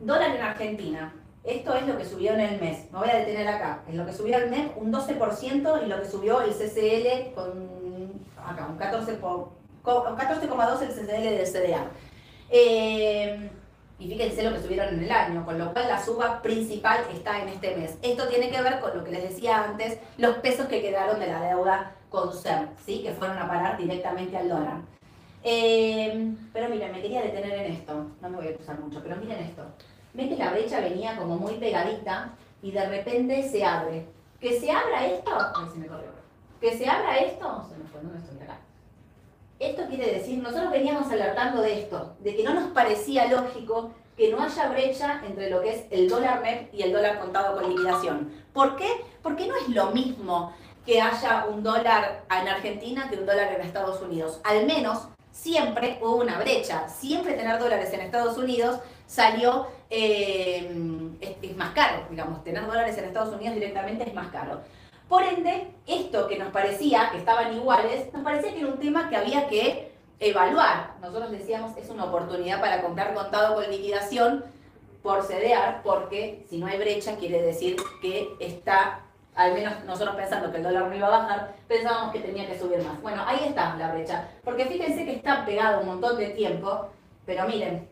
Dólar 0.00 0.34
en 0.34 0.40
Argentina. 0.40 1.14
Esto 1.44 1.74
es 1.74 1.86
lo 1.86 1.98
que 1.98 2.06
subió 2.06 2.32
en 2.32 2.40
el 2.40 2.58
mes. 2.58 2.90
Me 2.90 3.00
voy 3.00 3.10
a 3.10 3.18
detener 3.18 3.46
acá. 3.48 3.82
Es 3.86 3.94
lo 3.94 4.06
que 4.06 4.14
subió 4.14 4.38
el 4.38 4.48
mes, 4.48 4.70
un 4.76 4.90
12% 4.90 5.84
y 5.84 5.88
lo 5.88 6.00
que 6.00 6.08
subió 6.08 6.40
el 6.40 6.52
CCL 6.52 7.34
con 7.34 7.85
acá, 8.50 8.66
un 8.66 8.78
14,2 8.78 10.16
14, 10.16 10.84
el 10.84 10.90
CCL 10.90 11.06
del 11.06 11.46
CDA. 11.46 11.86
Eh, 12.50 13.50
y 13.98 14.08
fíjense 14.08 14.42
lo 14.42 14.52
que 14.52 14.62
subieron 14.62 14.94
en 14.94 15.04
el 15.04 15.10
año, 15.10 15.44
con 15.44 15.58
lo 15.58 15.72
cual 15.72 15.88
la 15.88 16.04
suba 16.04 16.42
principal 16.42 17.00
está 17.14 17.40
en 17.40 17.48
este 17.48 17.76
mes. 17.76 17.96
Esto 18.02 18.28
tiene 18.28 18.50
que 18.50 18.60
ver 18.60 18.80
con 18.80 18.96
lo 18.96 19.04
que 19.04 19.12
les 19.12 19.22
decía 19.22 19.64
antes, 19.64 19.98
los 20.18 20.36
pesos 20.38 20.66
que 20.66 20.82
quedaron 20.82 21.18
de 21.18 21.28
la 21.28 21.40
deuda 21.40 21.94
con 22.10 22.32
CER, 22.32 22.68
¿sí? 22.84 23.02
que 23.02 23.12
fueron 23.12 23.38
a 23.38 23.48
parar 23.48 23.78
directamente 23.78 24.36
al 24.36 24.48
dólar. 24.48 24.80
Eh, 25.42 26.34
pero 26.52 26.68
miren, 26.68 26.92
me 26.92 27.00
quería 27.00 27.22
detener 27.22 27.52
en 27.52 27.72
esto, 27.72 28.06
no 28.20 28.28
me 28.28 28.36
voy 28.36 28.48
a 28.48 28.54
cruzar 28.54 28.78
mucho, 28.80 29.00
pero 29.02 29.16
miren 29.16 29.38
esto. 29.38 29.62
Ven 30.12 30.28
que 30.28 30.36
la 30.36 30.50
brecha 30.50 30.80
venía 30.80 31.16
como 31.16 31.36
muy 31.36 31.54
pegadita 31.54 32.32
y 32.62 32.72
de 32.72 32.86
repente 32.86 33.48
se 33.48 33.64
abre. 33.64 34.06
Que 34.40 34.60
se 34.60 34.70
abra 34.70 35.06
esto, 35.06 35.30
ay, 35.30 35.66
se 35.72 35.78
me 35.78 35.86
corrió. 35.86 36.15
Que 36.60 36.76
se 36.76 36.88
abra 36.88 37.18
esto, 37.18 37.66
se 37.68 37.76
me 37.76 37.88
fue, 37.88 38.02
no 38.02 38.16
estoy 38.16 38.40
acá. 38.42 38.58
Esto 39.58 39.86
quiere 39.88 40.12
decir, 40.12 40.42
nosotros 40.42 40.70
veníamos 40.70 41.10
alertando 41.10 41.62
de 41.62 41.80
esto, 41.80 42.16
de 42.20 42.36
que 42.36 42.44
no 42.44 42.54
nos 42.54 42.70
parecía 42.70 43.26
lógico 43.26 43.92
que 44.16 44.30
no 44.30 44.42
haya 44.42 44.68
brecha 44.68 45.22
entre 45.26 45.50
lo 45.50 45.60
que 45.60 45.74
es 45.74 45.84
el 45.90 46.08
dólar 46.08 46.42
net 46.42 46.68
y 46.72 46.82
el 46.82 46.92
dólar 46.92 47.18
contado 47.18 47.60
con 47.60 47.68
liquidación. 47.68 48.32
¿Por 48.52 48.76
qué? 48.76 48.88
Porque 49.22 49.46
no 49.46 49.56
es 49.56 49.68
lo 49.68 49.90
mismo 49.90 50.54
que 50.86 51.02
haya 51.02 51.46
un 51.46 51.62
dólar 51.62 52.24
en 52.30 52.48
Argentina 52.48 53.08
que 53.10 53.16
un 53.16 53.26
dólar 53.26 53.52
en 53.52 53.60
Estados 53.60 54.00
Unidos. 54.00 54.40
Al 54.44 54.66
menos 54.66 55.08
siempre 55.36 55.98
hubo 56.00 56.16
una 56.16 56.38
brecha. 56.38 56.88
Siempre 56.88 57.34
tener 57.34 57.58
dólares 57.58 57.92
en 57.92 58.00
Estados 58.00 58.38
Unidos 58.38 58.80
salió, 59.06 59.66
eh, 59.90 61.12
es, 61.20 61.56
más 61.56 61.74
caro, 61.74 62.04
digamos, 62.08 62.42
tener 62.42 62.66
dólares 62.66 62.96
en 62.98 63.04
Estados 63.04 63.34
Unidos 63.34 63.54
directamente 63.54 64.08
es 64.08 64.14
más 64.14 64.28
caro. 64.28 64.62
Por 65.08 65.22
ende, 65.22 65.68
esto 65.86 66.26
que 66.26 66.38
nos 66.38 66.50
parecía 66.50 67.10
que 67.12 67.18
estaban 67.18 67.54
iguales, 67.54 68.12
nos 68.12 68.24
parecía 68.24 68.52
que 68.52 68.60
era 68.60 68.68
un 68.68 68.78
tema 68.78 69.08
que 69.08 69.16
había 69.16 69.48
que 69.48 69.92
evaluar. 70.18 70.94
Nosotros 71.00 71.30
decíamos, 71.30 71.76
es 71.76 71.88
una 71.90 72.04
oportunidad 72.04 72.60
para 72.60 72.82
comprar 72.82 73.14
contado 73.14 73.54
con 73.54 73.70
liquidación 73.70 74.44
por 75.02 75.24
CDR, 75.24 75.82
porque 75.84 76.44
si 76.50 76.58
no 76.58 76.66
hay 76.66 76.78
brecha 76.78 77.16
quiere 77.16 77.40
decir 77.40 77.76
que 78.02 78.34
está, 78.40 79.02
al 79.36 79.54
menos 79.54 79.84
nosotros 79.84 80.16
pensando 80.16 80.50
que 80.50 80.56
el 80.56 80.64
dólar 80.64 80.88
no 80.88 80.96
iba 80.96 81.06
a 81.06 81.18
bajar, 81.18 81.54
pensábamos 81.68 82.12
que 82.12 82.20
tenía 82.20 82.48
que 82.48 82.58
subir 82.58 82.82
más. 82.82 83.00
Bueno, 83.00 83.22
ahí 83.24 83.44
está 83.46 83.76
la 83.76 83.92
brecha, 83.92 84.28
porque 84.42 84.64
fíjense 84.64 85.04
que 85.04 85.14
está 85.14 85.46
pegado 85.46 85.80
un 85.80 85.86
montón 85.86 86.16
de 86.16 86.30
tiempo, 86.30 86.88
pero 87.24 87.46
miren, 87.46 87.88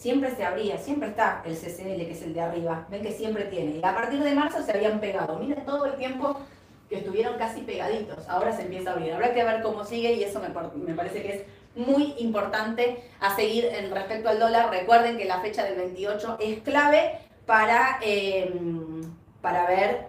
siempre 0.00 0.34
se 0.34 0.42
abría, 0.42 0.78
siempre 0.78 1.10
está 1.10 1.42
el 1.44 1.54
CCL, 1.54 2.06
que 2.06 2.12
es 2.12 2.22
el 2.22 2.32
de 2.32 2.40
arriba, 2.40 2.86
ven 2.90 3.02
que 3.02 3.12
siempre 3.12 3.44
tiene, 3.44 3.76
y 3.76 3.84
a 3.84 3.94
partir 3.94 4.22
de 4.22 4.34
marzo 4.34 4.62
se 4.62 4.72
habían 4.72 4.98
pegado, 4.98 5.38
miren 5.38 5.62
todo 5.66 5.84
el 5.84 5.96
tiempo 5.96 6.40
que 6.88 6.96
estuvieron 6.96 7.36
casi 7.36 7.60
pegaditos, 7.60 8.26
ahora 8.26 8.56
se 8.56 8.62
empieza 8.62 8.90
a 8.90 8.92
abrir, 8.94 9.12
habrá 9.12 9.34
que 9.34 9.44
ver 9.44 9.60
cómo 9.60 9.84
sigue 9.84 10.14
y 10.14 10.24
eso 10.24 10.40
me, 10.40 10.48
me 10.48 10.94
parece 10.94 11.22
que 11.22 11.34
es 11.34 11.42
muy 11.76 12.14
importante 12.18 13.04
a 13.20 13.36
seguir 13.36 13.66
en 13.66 13.90
respecto 13.90 14.30
al 14.30 14.40
dólar. 14.40 14.70
Recuerden 14.70 15.18
que 15.18 15.26
la 15.26 15.40
fecha 15.40 15.64
del 15.64 15.76
28 15.76 16.38
es 16.40 16.60
clave 16.62 17.18
para, 17.46 18.00
em, 18.02 19.02
para 19.40 19.66
ver 19.66 20.06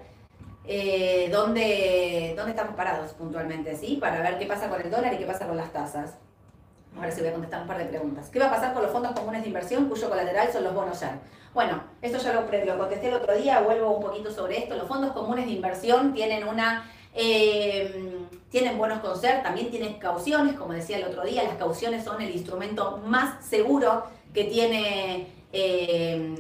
eh, 0.66 1.30
dónde, 1.32 2.34
dónde 2.36 2.52
estamos 2.52 2.76
parados 2.76 3.12
puntualmente, 3.14 3.76
¿sí? 3.76 3.98
Para 4.00 4.22
ver 4.22 4.40
qué 4.40 4.46
pasa 4.46 4.70
con 4.70 4.82
el 4.82 4.90
dólar 4.90 5.14
y 5.14 5.18
qué 5.18 5.26
pasa 5.26 5.48
con 5.48 5.58
las 5.58 5.72
tasas. 5.74 6.18
Ahora 6.96 7.12
sí 7.12 7.22
voy 7.22 7.30
a 7.30 7.34
contestar 7.34 7.62
un 7.62 7.68
par 7.68 7.78
de 7.78 7.86
preguntas. 7.86 8.30
¿Qué 8.30 8.40
va 8.40 8.48
a 8.48 8.52
pasar 8.52 8.74
con 8.74 8.84
los 8.84 8.92
fondos 8.92 9.14
comunes 9.14 9.42
de 9.42 9.48
inversión 9.48 9.88
cuyo 9.88 10.10
colateral 10.10 10.52
son 10.52 10.64
los 10.64 10.74
bonos 10.74 10.98
SER? 10.98 11.20
Bueno, 11.54 11.84
esto 12.02 12.18
ya 12.18 12.34
lo, 12.34 12.42
lo 12.42 12.78
contesté 12.78 13.08
el 13.08 13.16
otro 13.16 13.36
día, 13.36 13.62
vuelvo 13.62 13.92
un 13.92 14.02
poquito 14.02 14.32
sobre 14.32 14.60
esto. 14.60 14.76
Los 14.76 14.88
fondos 14.88 15.12
comunes 15.12 15.46
de 15.46 15.52
inversión 15.52 16.14
tienen 16.14 16.48
una 16.48 16.86
eh, 17.14 18.28
tienen 18.50 18.78
buenos 18.78 19.00
conceptos, 19.00 19.44
también 19.44 19.70
tienen 19.70 19.96
cauciones, 19.96 20.56
como 20.56 20.74
decía 20.74 20.98
el 20.98 21.06
otro 21.06 21.24
día, 21.24 21.44
las 21.44 21.56
cauciones 21.56 22.04
son 22.04 22.22
el 22.22 22.32
instrumento 22.32 23.02
más 23.06 23.46
seguro 23.46 24.06
que 24.34 24.46
tiene, 24.46 25.28
eh, 25.52 26.36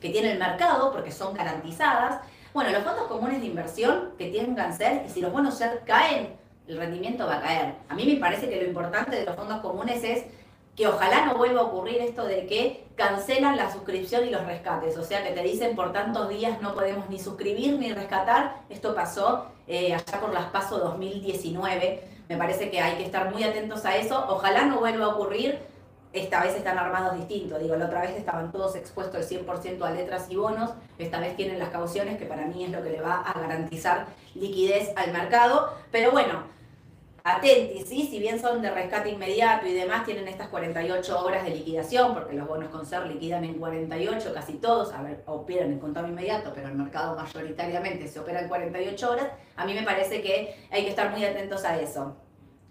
que 0.00 0.10
tiene 0.10 0.32
el 0.32 0.38
mercado 0.38 0.92
porque 0.92 1.10
son 1.10 1.34
garantizadas. 1.34 2.20
Bueno, 2.54 2.70
los 2.70 2.82
fondos 2.82 3.06
comunes 3.06 3.40
de 3.40 3.46
inversión 3.46 4.10
que 4.18 4.28
tengan 4.28 4.76
ser, 4.76 5.04
y 5.06 5.10
si 5.10 5.20
los 5.20 5.32
buenos 5.32 5.54
ser 5.54 5.82
caen, 5.86 6.36
el 6.68 6.76
rendimiento 6.76 7.26
va 7.26 7.38
a 7.38 7.42
caer. 7.42 7.74
A 7.88 7.94
mí 7.94 8.04
me 8.06 8.20
parece 8.20 8.48
que 8.48 8.60
lo 8.60 8.66
importante 8.66 9.16
de 9.16 9.24
los 9.24 9.36
fondos 9.36 9.60
comunes 9.60 10.02
es 10.04 10.24
que 10.76 10.86
ojalá 10.86 11.26
no 11.26 11.36
vuelva 11.36 11.60
a 11.60 11.64
ocurrir 11.64 12.00
esto 12.00 12.24
de 12.24 12.46
que 12.46 12.84
cancelan 12.96 13.56
la 13.56 13.70
suscripción 13.70 14.26
y 14.26 14.30
los 14.30 14.44
rescates, 14.46 14.96
o 14.96 15.04
sea 15.04 15.22
que 15.22 15.32
te 15.32 15.42
dicen 15.42 15.76
por 15.76 15.92
tantos 15.92 16.28
días 16.28 16.62
no 16.62 16.74
podemos 16.74 17.10
ni 17.10 17.18
suscribir 17.18 17.78
ni 17.78 17.92
rescatar, 17.92 18.62
esto 18.70 18.94
pasó 18.94 19.46
eh, 19.66 19.92
allá 19.92 20.20
por 20.20 20.32
las 20.32 20.46
PASO 20.46 20.78
2019, 20.78 22.02
me 22.28 22.36
parece 22.36 22.70
que 22.70 22.80
hay 22.80 22.96
que 22.96 23.04
estar 23.04 23.30
muy 23.30 23.44
atentos 23.44 23.84
a 23.84 23.96
eso, 23.96 24.24
ojalá 24.28 24.64
no 24.64 24.78
vuelva 24.78 25.06
a 25.06 25.08
ocurrir, 25.08 25.58
esta 26.12 26.42
vez 26.42 26.54
están 26.54 26.78
armados 26.78 27.16
distintos, 27.16 27.60
digo, 27.60 27.76
la 27.76 27.86
otra 27.86 28.02
vez 28.02 28.16
estaban 28.16 28.52
todos 28.52 28.76
expuestos 28.76 29.16
al 29.16 29.46
100% 29.46 29.82
a 29.82 29.90
letras 29.90 30.26
y 30.28 30.36
bonos, 30.36 30.70
esta 30.98 31.20
vez 31.20 31.36
tienen 31.36 31.58
las 31.58 31.70
cauciones 31.70 32.18
que 32.18 32.26
para 32.26 32.46
mí 32.46 32.64
es 32.64 32.70
lo 32.70 32.82
que 32.82 32.90
le 32.90 33.00
va 33.00 33.20
a 33.20 33.38
garantizar 33.40 34.06
liquidez 34.34 34.92
al 34.96 35.12
mercado, 35.12 35.72
pero 35.90 36.10
bueno, 36.10 36.52
Atenti, 37.24 37.84
¿sí? 37.84 38.08
si 38.10 38.18
bien 38.18 38.40
son 38.40 38.60
de 38.62 38.70
rescate 38.70 39.10
inmediato 39.10 39.68
y 39.68 39.72
demás, 39.72 40.04
tienen 40.04 40.26
estas 40.26 40.48
48 40.48 41.24
horas 41.24 41.44
de 41.44 41.50
liquidación, 41.50 42.14
porque 42.14 42.34
los 42.34 42.48
bonos 42.48 42.68
con 42.70 42.84
ser 42.84 43.06
liquidan 43.06 43.44
en 43.44 43.54
48, 43.54 44.34
casi 44.34 44.54
todos, 44.54 44.92
a 44.92 45.02
ver, 45.02 45.22
operan 45.26 45.70
en 45.70 45.78
contado 45.78 46.08
inmediato, 46.08 46.50
pero 46.52 46.66
el 46.66 46.74
mercado 46.74 47.14
mayoritariamente 47.14 48.08
se 48.08 48.18
opera 48.18 48.40
en 48.40 48.48
48 48.48 49.10
horas, 49.10 49.28
a 49.54 49.64
mí 49.64 49.72
me 49.72 49.84
parece 49.84 50.20
que 50.20 50.56
hay 50.68 50.82
que 50.82 50.90
estar 50.90 51.10
muy 51.12 51.24
atentos 51.24 51.64
a 51.64 51.80
eso. 51.80 52.16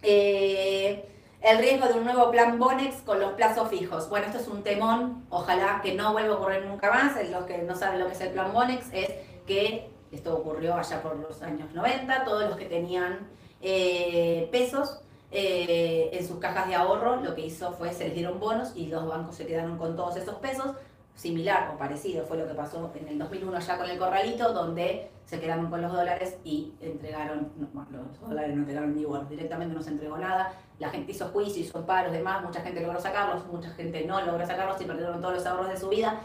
Eh, 0.01 1.10
el 1.41 1.57
riesgo 1.57 1.87
de 1.87 1.95
un 1.95 2.03
nuevo 2.05 2.29
plan 2.29 2.59
Bonex 2.59 2.97
con 3.01 3.19
los 3.19 3.33
plazos 3.33 3.69
fijos. 3.69 4.09
Bueno, 4.09 4.27
esto 4.27 4.39
es 4.39 4.47
un 4.47 4.63
temón, 4.63 5.25
ojalá 5.29 5.81
que 5.81 5.95
no 5.95 6.13
vuelva 6.13 6.35
a 6.35 6.37
ocurrir 6.37 6.65
nunca 6.65 6.91
más. 6.91 7.13
Los 7.29 7.45
que 7.45 7.57
no 7.59 7.75
saben 7.75 7.99
lo 7.99 8.07
que 8.07 8.13
es 8.13 8.21
el 8.21 8.29
plan 8.29 8.53
Bonex 8.53 8.87
es 8.93 9.09
que 9.47 9.89
esto 10.11 10.35
ocurrió 10.37 10.75
allá 10.75 11.01
por 11.01 11.15
los 11.15 11.41
años 11.41 11.73
90, 11.73 12.25
todos 12.25 12.47
los 12.47 12.57
que 12.57 12.65
tenían 12.65 13.27
eh, 13.61 14.49
pesos 14.51 15.01
eh, 15.31 16.09
en 16.13 16.27
sus 16.27 16.39
cajas 16.39 16.67
de 16.67 16.75
ahorro, 16.75 17.15
lo 17.17 17.33
que 17.33 17.45
hizo 17.45 17.71
fue 17.73 17.93
se 17.93 18.05
les 18.05 18.15
dieron 18.15 18.39
bonos 18.39 18.73
y 18.75 18.87
los 18.87 19.07
bancos 19.07 19.35
se 19.35 19.47
quedaron 19.47 19.77
con 19.77 19.95
todos 19.95 20.17
esos 20.17 20.35
pesos. 20.35 20.75
Similar 21.21 21.69
o 21.71 21.77
parecido 21.77 22.25
fue 22.25 22.35
lo 22.35 22.47
que 22.47 22.55
pasó 22.55 22.91
en 22.95 23.07
el 23.07 23.19
2001 23.19 23.59
ya 23.59 23.77
con 23.77 23.87
el 23.87 23.99
corralito, 23.99 24.53
donde 24.53 25.11
se 25.23 25.39
quedaron 25.39 25.69
con 25.69 25.79
los 25.79 25.91
dólares 25.91 26.37
y 26.43 26.73
entregaron, 26.81 27.51
no, 27.57 27.85
los 27.91 28.19
dólares 28.19 28.55
no 28.55 28.61
entregaron 28.61 28.95
ni 28.95 29.01
igual, 29.01 29.29
directamente 29.29 29.75
no 29.75 29.83
se 29.83 29.91
entregó 29.91 30.17
nada. 30.17 30.51
La 30.79 30.89
gente 30.89 31.11
hizo 31.11 31.27
juicio, 31.27 31.61
hizo 31.61 31.85
paros, 31.85 32.11
demás, 32.11 32.43
mucha 32.43 32.61
gente 32.61 32.81
logró 32.81 32.99
sacarlos, 32.99 33.45
mucha 33.45 33.69
gente 33.69 34.03
no 34.03 34.19
logró 34.19 34.47
sacarlos 34.47 34.81
y 34.81 34.85
perdieron 34.85 35.21
todos 35.21 35.35
los 35.35 35.45
ahorros 35.45 35.69
de 35.69 35.77
su 35.77 35.89
vida. 35.89 36.21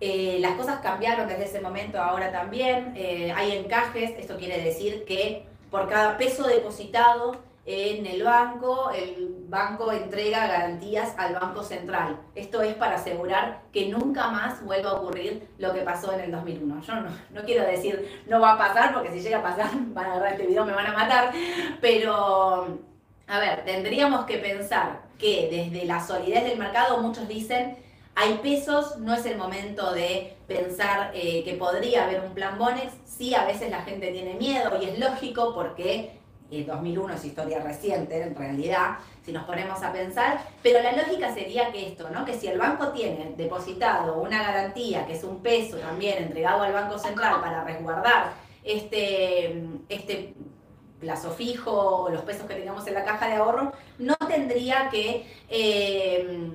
Eh, 0.00 0.38
las 0.38 0.52
cosas 0.52 0.78
cambiaron 0.78 1.26
desde 1.26 1.46
ese 1.46 1.60
momento, 1.60 2.00
ahora 2.00 2.30
también. 2.30 2.94
hay 2.94 3.56
encajes, 3.56 4.12
esto 4.16 4.36
quiere 4.36 4.62
decir 4.62 5.04
que 5.04 5.48
por 5.68 5.88
cada 5.88 6.16
peso 6.16 6.46
depositado 6.46 7.49
en 7.70 8.04
el 8.04 8.24
banco, 8.24 8.90
el 8.90 9.44
banco 9.48 9.92
entrega 9.92 10.48
garantías 10.48 11.14
al 11.16 11.34
Banco 11.34 11.62
Central. 11.62 12.18
Esto 12.34 12.62
es 12.62 12.74
para 12.74 12.96
asegurar 12.96 13.62
que 13.72 13.88
nunca 13.88 14.28
más 14.28 14.64
vuelva 14.64 14.90
a 14.90 14.94
ocurrir 14.94 15.48
lo 15.58 15.72
que 15.72 15.82
pasó 15.82 16.12
en 16.12 16.20
el 16.20 16.32
2001. 16.32 16.82
Yo 16.82 16.94
no, 17.30 17.42
quiero 17.44 17.64
decir 17.64 18.22
no 18.26 18.40
va 18.40 18.54
a 18.54 18.58
pasar, 18.58 18.92
porque 18.92 19.12
si 19.12 19.20
llega 19.20 19.38
a 19.38 19.42
pasar, 19.42 19.70
van 19.94 20.06
a 20.06 20.12
agarrar 20.12 20.32
este 20.32 20.46
video, 20.46 20.64
me 20.64 20.72
van 20.72 20.86
a 20.86 20.92
matar, 20.92 21.32
pero 21.80 22.78
a 23.28 23.38
ver, 23.38 23.64
tendríamos 23.64 24.24
que 24.24 24.38
pensar 24.38 25.02
que 25.16 25.48
desde 25.50 25.86
la 25.86 26.04
solidez 26.04 26.42
del 26.44 26.58
mercado 26.58 26.98
muchos 26.98 27.28
dicen 27.28 27.76
hay 28.16 28.34
pesos, 28.38 28.98
no 28.98 29.14
es 29.14 29.24
el 29.24 29.38
momento 29.38 29.92
de 29.92 30.36
pensar 30.46 31.12
eh, 31.14 31.42
que 31.44 31.54
podría 31.54 32.04
haber 32.04 32.20
un 32.20 32.34
plan 32.34 32.58
Bonex. 32.58 32.92
Sí, 33.06 33.34
a 33.34 33.44
veces 33.46 33.70
la 33.70 33.82
gente 33.82 34.10
tiene 34.10 34.34
miedo 34.34 34.78
y 34.82 34.86
es 34.86 34.98
lógico 34.98 35.54
porque 35.54 36.19
el 36.50 36.66
2001 36.66 37.14
es 37.14 37.24
historia 37.24 37.60
reciente 37.60 38.22
en 38.22 38.34
realidad, 38.34 38.98
si 39.24 39.32
nos 39.32 39.44
ponemos 39.44 39.82
a 39.82 39.92
pensar, 39.92 40.40
pero 40.62 40.82
la 40.82 40.92
lógica 40.92 41.32
sería 41.32 41.70
que 41.70 41.88
esto, 41.88 42.10
¿no? 42.10 42.24
Que 42.24 42.34
si 42.34 42.48
el 42.48 42.58
banco 42.58 42.88
tiene 42.88 43.34
depositado 43.36 44.20
una 44.20 44.42
garantía, 44.42 45.06
que 45.06 45.14
es 45.14 45.24
un 45.24 45.42
peso 45.42 45.76
también 45.78 46.24
entregado 46.24 46.62
al 46.62 46.72
Banco 46.72 46.98
Central 46.98 47.40
para 47.40 47.64
resguardar 47.64 48.32
este, 48.64 49.64
este 49.88 50.34
plazo 50.98 51.30
fijo 51.30 51.72
o 51.72 52.10
los 52.10 52.22
pesos 52.22 52.46
que 52.46 52.54
tengamos 52.54 52.86
en 52.86 52.94
la 52.94 53.04
caja 53.04 53.28
de 53.28 53.34
ahorro, 53.34 53.72
no 53.98 54.16
tendría 54.28 54.88
que... 54.90 55.26
Eh, 55.48 56.50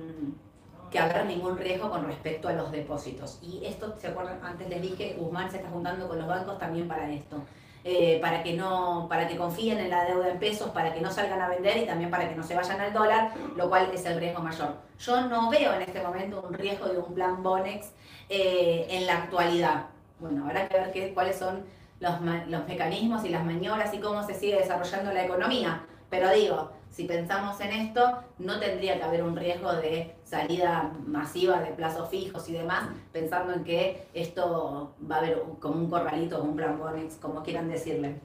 que 0.90 0.98
haber 0.98 1.26
ningún 1.26 1.58
riesgo 1.58 1.90
con 1.90 2.06
respecto 2.06 2.48
a 2.48 2.52
los 2.52 2.70
depósitos. 2.70 3.38
Y 3.42 3.64
esto, 3.64 3.96
¿se 3.98 4.06
acuerdan? 4.08 4.38
Antes 4.44 4.68
les 4.68 4.80
dije, 4.82 5.16
Guzmán 5.18 5.50
se 5.50 5.56
está 5.58 5.68
juntando 5.68 6.06
con 6.06 6.18
los 6.18 6.28
bancos 6.28 6.58
también 6.58 6.86
para 6.86 7.10
esto. 7.10 7.42
Eh, 7.88 8.18
para 8.20 8.42
que 8.42 8.54
no, 8.54 9.06
para 9.08 9.28
que 9.28 9.36
confíen 9.36 9.78
en 9.78 9.90
la 9.90 10.04
deuda 10.04 10.28
en 10.28 10.40
pesos, 10.40 10.70
para 10.70 10.92
que 10.92 11.00
no 11.00 11.08
salgan 11.08 11.40
a 11.40 11.48
vender 11.48 11.76
y 11.76 11.86
también 11.86 12.10
para 12.10 12.28
que 12.28 12.34
no 12.34 12.42
se 12.42 12.56
vayan 12.56 12.80
al 12.80 12.92
dólar, 12.92 13.30
lo 13.54 13.68
cual 13.68 13.88
es 13.94 14.04
el 14.06 14.18
riesgo 14.18 14.42
mayor. 14.42 14.74
Yo 14.98 15.20
no 15.28 15.48
veo 15.50 15.72
en 15.72 15.82
este 15.82 16.02
momento 16.02 16.44
un 16.48 16.54
riesgo 16.54 16.86
de 16.88 16.98
un 16.98 17.14
plan 17.14 17.44
Bonex 17.44 17.92
eh, 18.28 18.88
en 18.90 19.06
la 19.06 19.18
actualidad. 19.18 19.84
Bueno, 20.18 20.46
habrá 20.46 20.66
que 20.66 20.76
ver 20.76 20.90
qué, 20.90 21.14
cuáles 21.14 21.36
son 21.36 21.64
los, 22.00 22.20
los 22.48 22.66
mecanismos 22.66 23.24
y 23.24 23.28
las 23.28 23.44
maniobras 23.44 23.94
y 23.94 24.00
cómo 24.00 24.24
se 24.24 24.34
sigue 24.34 24.56
desarrollando 24.56 25.12
la 25.12 25.24
economía. 25.24 25.86
Pero 26.10 26.28
digo, 26.32 26.72
si 26.96 27.04
pensamos 27.04 27.60
en 27.60 27.72
esto, 27.72 28.22
no 28.38 28.58
tendría 28.58 28.96
que 28.96 29.02
haber 29.02 29.22
un 29.22 29.36
riesgo 29.36 29.70
de 29.74 30.14
salida 30.24 30.90
masiva 31.06 31.60
de 31.60 31.72
plazos 31.72 32.08
fijos 32.08 32.48
y 32.48 32.54
demás, 32.54 32.88
pensando 33.12 33.52
en 33.52 33.64
que 33.64 34.06
esto 34.14 34.94
va 35.08 35.16
a 35.16 35.18
haber 35.18 35.42
como 35.60 35.74
un 35.74 35.90
corralito 35.90 36.42
un 36.42 36.56
plan 36.56 36.78
Bonex, 36.78 37.16
como 37.16 37.42
quieran 37.42 37.68
decirle. 37.68 38.18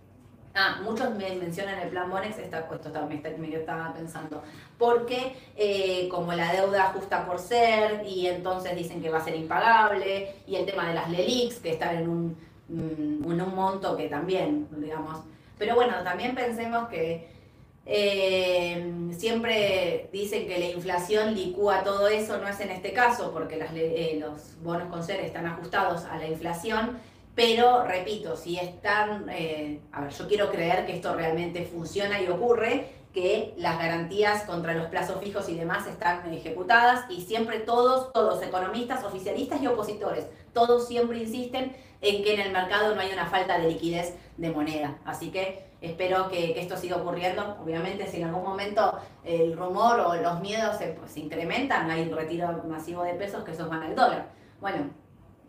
Ah, 0.55 0.79
muchos 0.84 1.13
me 1.15 1.36
mencionan 1.36 1.79
el 1.79 1.89
plan 1.89 2.10
Bonex, 2.10 2.38
me, 2.38 3.38
me 3.38 3.55
estaba 3.55 3.93
pensando, 3.93 4.41
porque 4.77 5.36
eh, 5.57 6.07
como 6.07 6.31
la 6.31 6.53
deuda 6.53 6.93
justa 6.93 7.25
por 7.25 7.39
ser 7.39 8.05
y 8.07 8.27
entonces 8.27 8.73
dicen 8.73 9.01
que 9.01 9.10
va 9.10 9.17
a 9.17 9.23
ser 9.25 9.36
impagable 9.36 10.36
y 10.47 10.55
el 10.55 10.65
tema 10.65 10.88
de 10.88 10.93
las 10.93 11.10
LELIX 11.10 11.60
que 11.60 11.71
están 11.71 11.97
en 11.97 12.07
un, 12.07 12.38
mm, 12.69 13.31
en 13.31 13.41
un 13.41 13.53
monto 13.53 13.97
que 13.97 14.07
también, 14.07 14.69
digamos, 14.77 15.19
pero 15.57 15.75
bueno, 15.75 15.95
también 16.05 16.34
pensemos 16.36 16.88
que 16.88 17.40
eh, 17.86 19.12
siempre 19.17 20.10
dicen 20.13 20.48
que 20.48 20.60
la 20.60 20.70
inflación 20.70 21.34
licúa 21.34 21.84
todo 21.84 22.08
eso, 22.08 22.38
no 22.38 22.48
es 22.48 22.60
en 22.60 22.70
este 22.70 22.94
caso 22.94 23.32
porque 23.32 23.60
eh, 23.76 24.17
los 24.20 24.62
bonos 24.62 24.89
con 24.89 25.04
ser 25.04 25.20
están 25.22 25.48
ajustados 25.48 26.06
a 26.06 26.17
la 26.17 26.28
inflación, 26.28 27.00
pero 27.34 27.84
repito, 27.84 28.36
si 28.36 28.58
están, 28.58 29.28
eh, 29.30 29.80
a 29.91 30.02
ver, 30.02 30.12
yo 30.12 30.28
quiero 30.28 30.52
creer 30.52 30.86
que 30.86 30.94
esto 30.94 31.15
realmente 31.15 31.65
funciona 31.65 32.22
y 32.22 32.28
ocurre 32.28 32.89
que 33.13 33.54
las 33.58 33.78
garantías 33.78 34.44
contra 34.44 34.74
los 34.74 34.88
plazos 34.88 35.22
fijos 35.22 35.50
y 35.50 35.56
demás 35.56 35.88
están 35.88 36.32
ejecutadas 36.34 37.06
y 37.10 37.22
siempre 37.22 37.60
todos, 37.60 38.13
todos, 38.13 38.41
economistas, 38.44 39.04
oficialistas 39.04 39.62
y 39.62 39.67
opositores, 39.67 40.28
todos 40.54 40.88
siempre 40.88 41.20
insisten 41.20 41.76
en 42.02 42.24
que 42.24 42.36
en 42.36 42.41
el 42.41 42.52
mercado 42.52 42.96
no 42.96 43.02
hay 43.02 43.12
una 43.12 43.26
falta 43.26 43.60
de 43.60 43.70
liquidez 43.70 44.13
de 44.38 44.50
moneda. 44.50 44.98
Así 45.04 45.30
que 45.30 45.70
espero 45.82 46.30
que, 46.30 46.60
esto 46.60 46.78
siga 46.78 46.98
ocurriendo. 46.98 47.58
Obviamente 47.62 48.08
si 48.08 48.17
en 48.17 48.28
algún 48.28 48.44
momento 48.44 48.98
el 49.24 49.58
rumor 49.58 50.00
o 50.00 50.15
los 50.15 50.39
miedos 50.39 50.78
se, 50.78 50.88
pues, 50.89 51.17
incrementan, 51.17 51.89
hay 51.89 52.04
un 52.04 52.15
retiro 52.15 52.63
masivo 52.67 53.04
de 53.04 53.15
pesos 53.15 53.44
que 53.44 53.52
esos 53.52 53.67
van 53.67 53.84
al 53.84 53.96
dólar. 53.96 54.30
Bueno, 54.62 54.91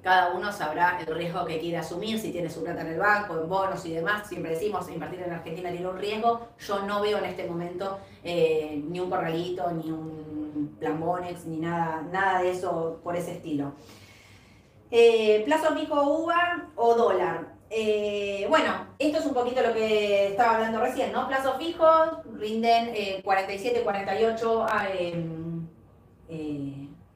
cada 0.03 0.33
uno 0.33 0.51
sabrá 0.51 0.99
el 1.01 1.15
riesgo 1.15 1.45
que 1.45 1.61
quiere 1.61 1.77
asumir, 1.77 2.19
si 2.19 2.33
tiene 2.33 2.51
su 2.51 2.65
plata 2.65 2.81
en 2.81 2.89
el 2.89 2.99
banco, 2.99 3.39
en 3.39 3.49
bonos 3.49 3.87
y 3.87 3.93
demás. 3.93 4.27
Siempre 4.27 4.53
decimos, 4.53 4.91
invertir 4.91 5.21
en 5.21 5.33
Argentina 5.33 5.71
tiene 5.71 5.87
un 5.87 5.97
riesgo. 5.97 6.49
Yo 6.59 6.83
no 6.83 7.01
veo 7.01 7.19
en 7.19 7.27
este 7.27 7.47
momento 7.47 7.99
eh, 8.25 8.83
ni 8.89 8.99
un 8.99 9.09
corralito, 9.09 9.71
ni 9.71 9.93
un 9.93 10.77
plan 10.81 10.99
Bonex, 10.99 11.45
ni 11.47 11.59
nada, 11.59 12.03
nada 12.11 12.43
de 12.43 12.51
eso 12.51 13.01
por 13.05 13.15
ese 13.15 13.33
estilo. 13.33 13.75
Eh, 14.91 15.43
plazo 15.45 15.73
fijo 15.75 16.03
UVA 16.03 16.71
o 16.75 16.95
dólar. 16.95 17.52
Eh, 17.75 18.45
bueno, 18.51 18.89
esto 18.99 19.19
es 19.19 19.25
un 19.25 19.33
poquito 19.33 19.63
lo 19.63 19.73
que 19.73 20.29
estaba 20.29 20.57
hablando 20.57 20.79
recién, 20.81 21.11
¿no? 21.11 21.27
Plazo 21.27 21.55
fijo, 21.59 22.23
rinden 22.35 23.23
47, 23.23 23.81
48 23.81 24.67
a, 24.69 24.89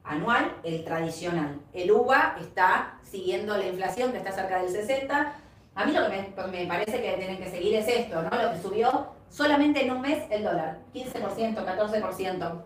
anual, 0.03 0.55
el 0.63 0.83
tradicional. 0.83 1.59
El 1.73 1.91
UVA 1.91 2.37
está 2.41 2.99
siguiendo 3.03 3.55
la 3.55 3.67
inflación 3.67 4.11
que 4.11 4.17
está 4.17 4.31
cerca 4.31 4.59
del 4.59 4.71
60. 4.71 5.33
A 5.75 5.85
mí 5.85 5.91
lo 5.91 6.09
que 6.09 6.33
me, 6.51 6.65
parece 6.65 7.01
que 7.03 7.13
tienen 7.13 7.37
que 7.37 7.51
seguir 7.51 7.75
es 7.75 7.87
esto, 7.87 8.23
¿no? 8.23 8.41
Lo 8.41 8.51
que 8.53 8.59
subió 8.59 9.11
solamente 9.29 9.85
en 9.85 9.91
un 9.91 10.01
mes 10.01 10.23
el 10.31 10.43
dólar, 10.43 10.79
15%, 10.91 11.55
14%. 11.55 12.63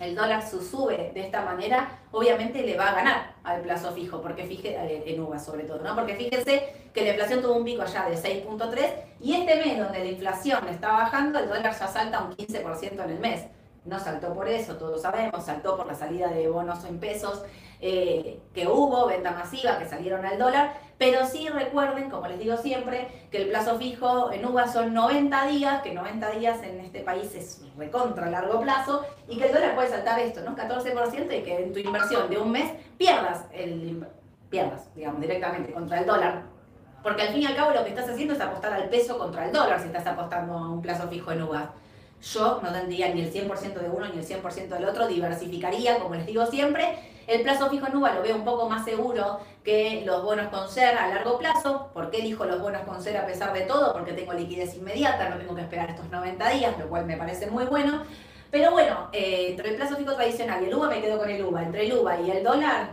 El 0.00 0.14
dólar 0.14 0.42
sube 0.48 1.12
de 1.14 1.20
esta 1.20 1.42
manera, 1.42 2.00
obviamente 2.10 2.62
le 2.62 2.76
va 2.76 2.88
a 2.88 2.94
ganar 2.94 3.34
al 3.44 3.60
plazo 3.62 3.92
fijo, 3.92 4.20
porque 4.20 4.44
fíjese, 4.44 4.74
eh, 4.74 5.04
en 5.06 5.20
UVA 5.20 5.38
sobre 5.38 5.64
todo, 5.64 5.78
¿no? 5.82 5.94
Porque 5.94 6.16
fíjense 6.16 6.74
que 6.92 7.02
la 7.02 7.10
inflación 7.10 7.42
tuvo 7.42 7.54
un 7.54 7.64
pico 7.64 7.82
allá 7.82 8.06
de 8.08 8.16
6.3 8.16 8.92
y 9.20 9.34
este 9.34 9.56
mes 9.56 9.78
donde 9.78 10.00
la 10.00 10.10
inflación 10.10 10.68
está 10.68 10.92
bajando, 10.92 11.38
el 11.38 11.48
dólar 11.48 11.76
ya 11.78 11.86
salta 11.86 12.22
un 12.22 12.36
15% 12.36 13.04
en 13.04 13.10
el 13.10 13.18
mes 13.20 13.46
no 13.84 13.98
saltó 13.98 14.32
por 14.32 14.48
eso, 14.48 14.76
todos 14.76 15.02
sabemos, 15.02 15.44
saltó 15.44 15.76
por 15.76 15.86
la 15.86 15.94
salida 15.94 16.28
de 16.28 16.48
bonos 16.48 16.84
en 16.84 16.98
pesos 16.98 17.44
eh, 17.80 18.40
que 18.54 18.66
hubo, 18.66 19.06
venta 19.06 19.32
masiva, 19.32 19.78
que 19.78 19.86
salieron 19.86 20.24
al 20.24 20.38
dólar, 20.38 20.72
pero 20.96 21.26
sí 21.26 21.48
recuerden, 21.48 22.08
como 22.08 22.26
les 22.28 22.38
digo 22.38 22.56
siempre, 22.56 23.08
que 23.30 23.42
el 23.42 23.48
plazo 23.48 23.76
fijo 23.78 24.32
en 24.32 24.46
UVA 24.46 24.68
son 24.68 24.94
90 24.94 25.46
días, 25.48 25.82
que 25.82 25.92
90 25.92 26.30
días 26.30 26.62
en 26.62 26.80
este 26.80 27.00
país 27.00 27.34
es 27.34 27.62
recontra 27.76 28.30
largo 28.30 28.60
plazo, 28.60 29.04
y 29.28 29.36
que 29.36 29.46
el 29.48 29.52
dólar 29.52 29.74
puede 29.74 29.90
saltar 29.90 30.18
esto, 30.20 30.40
¿no? 30.42 30.56
14% 30.56 31.38
y 31.38 31.42
que 31.42 31.64
en 31.64 31.72
tu 31.72 31.80
inversión 31.80 32.30
de 32.30 32.38
un 32.38 32.52
mes 32.52 32.72
pierdas, 32.96 33.44
el, 33.52 34.06
pierdas, 34.48 34.94
digamos, 34.94 35.20
directamente 35.20 35.72
contra 35.72 35.98
el 35.98 36.06
dólar. 36.06 36.42
Porque 37.02 37.20
al 37.20 37.28
fin 37.34 37.42
y 37.42 37.46
al 37.46 37.56
cabo 37.56 37.72
lo 37.72 37.84
que 37.84 37.90
estás 37.90 38.08
haciendo 38.08 38.32
es 38.32 38.40
apostar 38.40 38.72
al 38.72 38.88
peso 38.88 39.18
contra 39.18 39.44
el 39.44 39.52
dólar 39.52 39.78
si 39.78 39.88
estás 39.88 40.06
apostando 40.06 40.54
a 40.54 40.70
un 40.70 40.80
plazo 40.80 41.06
fijo 41.08 41.32
en 41.32 41.42
UVA 41.42 41.74
yo 42.32 42.60
no 42.62 42.72
tendría 42.72 43.12
ni 43.14 43.20
el 43.20 43.32
100% 43.32 43.74
de 43.74 43.90
uno 43.90 44.06
ni 44.08 44.18
el 44.18 44.26
100% 44.26 44.68
del 44.68 44.84
otro, 44.86 45.06
diversificaría, 45.06 45.98
como 45.98 46.14
les 46.14 46.26
digo 46.26 46.46
siempre. 46.46 46.98
El 47.26 47.42
plazo 47.42 47.70
fijo 47.70 47.86
en 47.86 47.96
UVA 47.96 48.14
lo 48.14 48.22
veo 48.22 48.36
un 48.36 48.44
poco 48.44 48.68
más 48.68 48.84
seguro 48.84 49.40
que 49.62 50.02
los 50.04 50.22
bonos 50.22 50.48
con 50.48 50.68
SER 50.68 50.96
a 50.96 51.08
largo 51.08 51.38
plazo. 51.38 51.90
¿Por 51.94 52.10
qué 52.10 52.18
elijo 52.18 52.44
los 52.44 52.60
bonos 52.60 52.82
con 52.82 53.02
SER 53.02 53.16
a 53.16 53.26
pesar 53.26 53.52
de 53.52 53.62
todo? 53.62 53.92
Porque 53.92 54.12
tengo 54.12 54.32
liquidez 54.32 54.74
inmediata, 54.74 55.28
no 55.28 55.38
tengo 55.38 55.54
que 55.54 55.62
esperar 55.62 55.90
estos 55.90 56.10
90 56.10 56.48
días, 56.50 56.78
lo 56.78 56.88
cual 56.88 57.06
me 57.06 57.16
parece 57.16 57.46
muy 57.46 57.64
bueno. 57.64 58.02
Pero 58.50 58.70
bueno, 58.70 59.08
eh, 59.12 59.48
entre 59.50 59.70
el 59.70 59.76
plazo 59.76 59.96
fijo 59.96 60.14
tradicional 60.14 60.62
y 60.62 60.66
el 60.66 60.74
UVA 60.74 60.88
me 60.88 61.00
quedo 61.00 61.18
con 61.18 61.30
el 61.30 61.44
UVA. 61.44 61.62
Entre 61.62 61.86
el 61.86 61.92
UVA 61.94 62.20
y 62.20 62.30
el 62.30 62.44
dólar, 62.44 62.92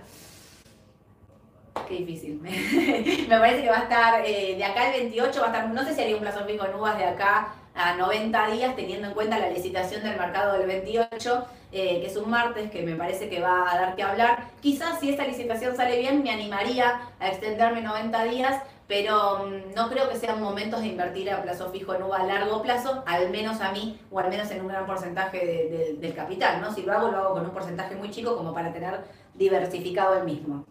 qué 1.87 1.95
difícil. 1.95 2.41
me 3.29 3.37
parece 3.39 3.63
que 3.63 3.69
va 3.69 3.79
a 3.79 3.83
estar 3.83 4.25
eh, 4.25 4.55
de 4.55 4.63
acá 4.63 4.93
el 4.93 5.01
28, 5.09 5.39
va 5.39 5.47
a 5.47 5.49
estar, 5.49 5.69
no 5.69 5.83
sé 5.83 5.93
si 5.93 6.01
haría 6.01 6.15
un 6.15 6.21
plazo 6.21 6.45
fijo 6.45 6.65
en 6.65 6.75
UVA 6.75 6.95
de 6.95 7.05
acá 7.05 7.55
a 7.75 7.95
90 7.95 8.51
días, 8.51 8.75
teniendo 8.75 9.07
en 9.07 9.13
cuenta 9.13 9.39
la 9.39 9.49
licitación 9.49 10.03
del 10.03 10.17
mercado 10.17 10.57
del 10.57 10.67
28, 10.67 11.45
eh, 11.71 12.01
que 12.01 12.07
es 12.07 12.17
un 12.17 12.29
martes, 12.29 12.69
que 12.69 12.83
me 12.83 12.95
parece 12.95 13.29
que 13.29 13.39
va 13.39 13.71
a 13.71 13.79
dar 13.79 13.95
que 13.95 14.03
hablar. 14.03 14.49
Quizás 14.61 14.99
si 14.99 15.09
esta 15.09 15.25
licitación 15.25 15.75
sale 15.75 15.99
bien, 15.99 16.21
me 16.23 16.31
animaría 16.31 17.01
a 17.19 17.29
extenderme 17.29 17.81
90 17.81 18.23
días, 18.25 18.61
pero 18.87 19.45
mm, 19.45 19.73
no 19.73 19.89
creo 19.89 20.09
que 20.09 20.17
sean 20.17 20.41
momentos 20.41 20.81
de 20.81 20.87
invertir 20.87 21.31
a 21.31 21.41
plazo 21.41 21.71
fijo 21.71 21.93
en 21.93 22.03
UVA 22.03 22.17
a 22.17 22.25
largo 22.25 22.61
plazo, 22.61 23.03
al 23.05 23.29
menos 23.29 23.61
a 23.61 23.71
mí, 23.71 23.99
o 24.11 24.19
al 24.19 24.29
menos 24.29 24.51
en 24.51 24.61
un 24.61 24.67
gran 24.67 24.85
porcentaje 24.85 25.95
del 25.97 26.13
capital, 26.13 26.59
¿no? 26.59 26.73
Si 26.73 26.81
lo 26.81 26.91
hago, 26.91 27.09
lo 27.09 27.17
hago 27.17 27.33
con 27.35 27.45
un 27.45 27.51
porcentaje 27.51 27.95
muy 27.95 28.11
chico 28.11 28.35
como 28.35 28.53
para 28.53 28.73
tener 28.73 28.99
diversificado 29.33 30.15
el 30.15 30.25
mismo. 30.25 30.65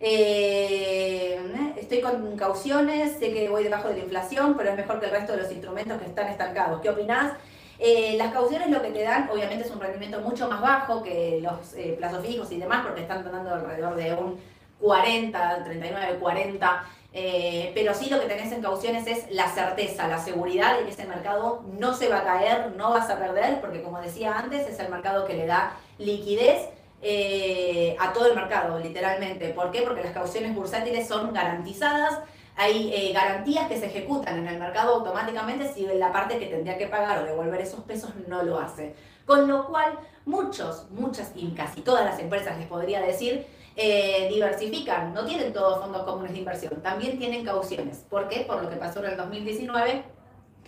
Eh, 0.00 1.40
estoy 1.76 2.00
con 2.00 2.36
cauciones, 2.36 3.18
sé 3.18 3.32
que 3.32 3.48
voy 3.48 3.64
debajo 3.64 3.88
de 3.88 3.96
la 3.96 4.04
inflación, 4.04 4.56
pero 4.56 4.70
es 4.70 4.76
mejor 4.76 5.00
que 5.00 5.06
el 5.06 5.12
resto 5.12 5.32
de 5.32 5.42
los 5.42 5.50
instrumentos 5.50 6.00
que 6.00 6.06
están 6.06 6.28
estancados. 6.28 6.80
¿Qué 6.80 6.90
opinás? 6.90 7.32
Eh, 7.80 8.14
las 8.16 8.32
cauciones 8.32 8.70
lo 8.70 8.82
que 8.82 8.90
te 8.90 9.02
dan, 9.02 9.28
obviamente, 9.30 9.64
es 9.64 9.70
un 9.70 9.80
rendimiento 9.80 10.20
mucho 10.20 10.48
más 10.48 10.60
bajo 10.60 11.02
que 11.02 11.40
los 11.42 11.74
eh, 11.74 11.94
plazos 11.98 12.24
fijos 12.24 12.50
y 12.52 12.58
demás, 12.58 12.84
porque 12.84 13.02
están 13.02 13.24
dando 13.24 13.54
alrededor 13.54 13.94
de 13.96 14.14
un 14.14 14.40
40, 14.80 15.64
39, 15.64 16.18
40. 16.20 16.84
pero 17.74 17.94
sí 17.94 18.10
lo 18.10 18.20
que 18.20 18.26
tenés 18.26 18.52
en 18.52 18.62
cauciones 18.62 19.06
es 19.08 19.28
la 19.30 19.48
certeza, 19.48 20.06
la 20.06 20.18
seguridad 20.18 20.78
de 20.78 20.84
que 20.84 20.90
ese 20.90 21.06
mercado 21.06 21.64
no 21.78 21.94
se 21.94 22.08
va 22.08 22.18
a 22.18 22.24
caer, 22.24 22.72
no 22.76 22.90
vas 22.90 23.10
a 23.10 23.18
perder, 23.18 23.60
porque 23.60 23.82
como 23.82 24.00
decía 24.00 24.38
antes, 24.38 24.68
es 24.68 24.78
el 24.78 24.88
mercado 24.88 25.24
que 25.26 25.34
le 25.34 25.46
da 25.46 25.76
liquidez 25.98 26.68
eh, 27.00 27.96
a 27.98 28.12
todo 28.12 28.26
el 28.26 28.34
mercado, 28.34 28.78
literalmente. 28.78 29.50
¿Por 29.50 29.70
qué? 29.70 29.82
Porque 29.82 30.02
las 30.02 30.12
cauciones 30.12 30.54
bursátiles 30.54 31.06
son 31.06 31.32
garantizadas. 31.32 32.20
Hay 32.56 32.92
eh, 32.92 33.12
garantías 33.12 33.68
que 33.68 33.78
se 33.78 33.86
ejecutan 33.86 34.38
en 34.38 34.48
el 34.48 34.58
mercado 34.58 34.96
automáticamente 34.96 35.72
si 35.72 35.86
la 35.86 36.12
parte 36.12 36.38
que 36.38 36.46
tendría 36.46 36.76
que 36.76 36.88
pagar 36.88 37.22
o 37.22 37.24
devolver 37.24 37.60
esos 37.60 37.80
pesos 37.80 38.10
no 38.26 38.42
lo 38.42 38.58
hace. 38.58 38.96
Con 39.26 39.46
lo 39.46 39.66
cual, 39.66 39.98
muchos, 40.24 40.90
muchas 40.90 41.32
y 41.36 41.50
casi 41.52 41.82
todas 41.82 42.04
las 42.04 42.18
empresas, 42.18 42.58
les 42.58 42.66
podría 42.66 43.00
decir, 43.00 43.46
eh, 43.76 44.28
diversifican, 44.28 45.14
no 45.14 45.24
tienen 45.24 45.52
todos 45.52 45.78
fondos 45.78 46.02
comunes 46.02 46.32
de 46.32 46.38
inversión, 46.38 46.82
también 46.82 47.16
tienen 47.16 47.44
cauciones. 47.44 47.98
¿Por 48.10 48.26
qué? 48.26 48.40
Por 48.40 48.62
lo 48.62 48.70
que 48.70 48.76
pasó 48.76 48.98
en 49.04 49.12
el 49.12 49.16
2019 49.16 50.17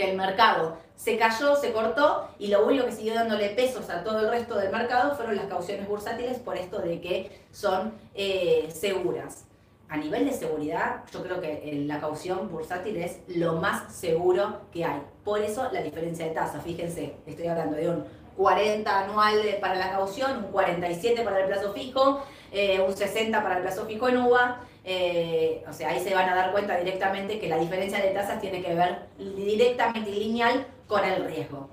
que 0.01 0.11
el 0.11 0.17
mercado 0.17 0.79
se 0.97 1.19
cayó, 1.19 1.55
se 1.57 1.73
cortó 1.73 2.29
y 2.39 2.47
lo 2.49 2.67
único 2.67 2.87
que 2.87 2.93
siguió 2.93 3.15
dándole 3.15 3.51
pesos 3.51 3.91
a 3.91 4.03
todo 4.03 4.21
el 4.21 4.31
resto 4.31 4.57
del 4.57 4.73
mercado 4.73 5.15
fueron 5.15 5.37
las 5.37 5.45
cauciones 5.45 5.87
bursátiles 5.87 6.39
por 6.39 6.57
esto 6.57 6.79
de 6.79 7.03
que 7.03 7.43
son 7.53 7.93
eh, 8.15 8.71
seguras. 8.75 9.45
A 9.91 9.99
nivel 9.99 10.25
de 10.25 10.33
seguridad, 10.33 11.03
yo 11.13 11.23
creo 11.23 11.41
que 11.41 11.53
eh, 11.65 11.85
la 11.87 12.01
caución 12.01 12.49
bursátil 12.51 12.97
es 12.97 13.19
lo 13.29 13.57
más 13.57 13.95
seguro 13.95 14.63
que 14.73 14.87
hay. 14.87 15.03
Por 15.23 15.43
eso 15.43 15.69
la 15.71 15.83
diferencia 15.83 16.25
de 16.25 16.31
tasa. 16.31 16.61
Fíjense, 16.61 17.17
estoy 17.27 17.49
hablando 17.49 17.77
de 17.77 17.91
un 17.91 18.05
40 18.39 19.01
anual 19.01 19.39
para 19.61 19.75
la 19.75 19.91
caución, 19.91 20.45
un 20.45 20.53
47 20.53 21.23
para 21.23 21.41
el 21.41 21.47
plazo 21.47 21.75
fijo, 21.75 22.23
eh, 22.53 22.81
un 22.81 22.97
60 22.97 23.43
para 23.43 23.57
el 23.57 23.63
plazo 23.63 23.85
fijo 23.85 24.09
en 24.09 24.17
UVA 24.17 24.61
eh, 24.85 25.65
o 25.69 25.73
sea, 25.73 25.91
ahí 25.91 26.01
se 26.01 26.15
van 26.15 26.29
a 26.29 26.35
dar 26.35 26.53
cuenta 26.53 26.77
directamente 26.77 27.39
que 27.39 27.49
la 27.49 27.59
diferencia 27.59 27.99
de 28.01 28.11
tasas 28.11 28.41
tiene 28.41 28.63
que 28.63 28.75
ver 28.75 29.07
directamente 29.19 30.11
lineal 30.11 30.67
con 30.87 31.05
el 31.05 31.25
riesgo. 31.25 31.69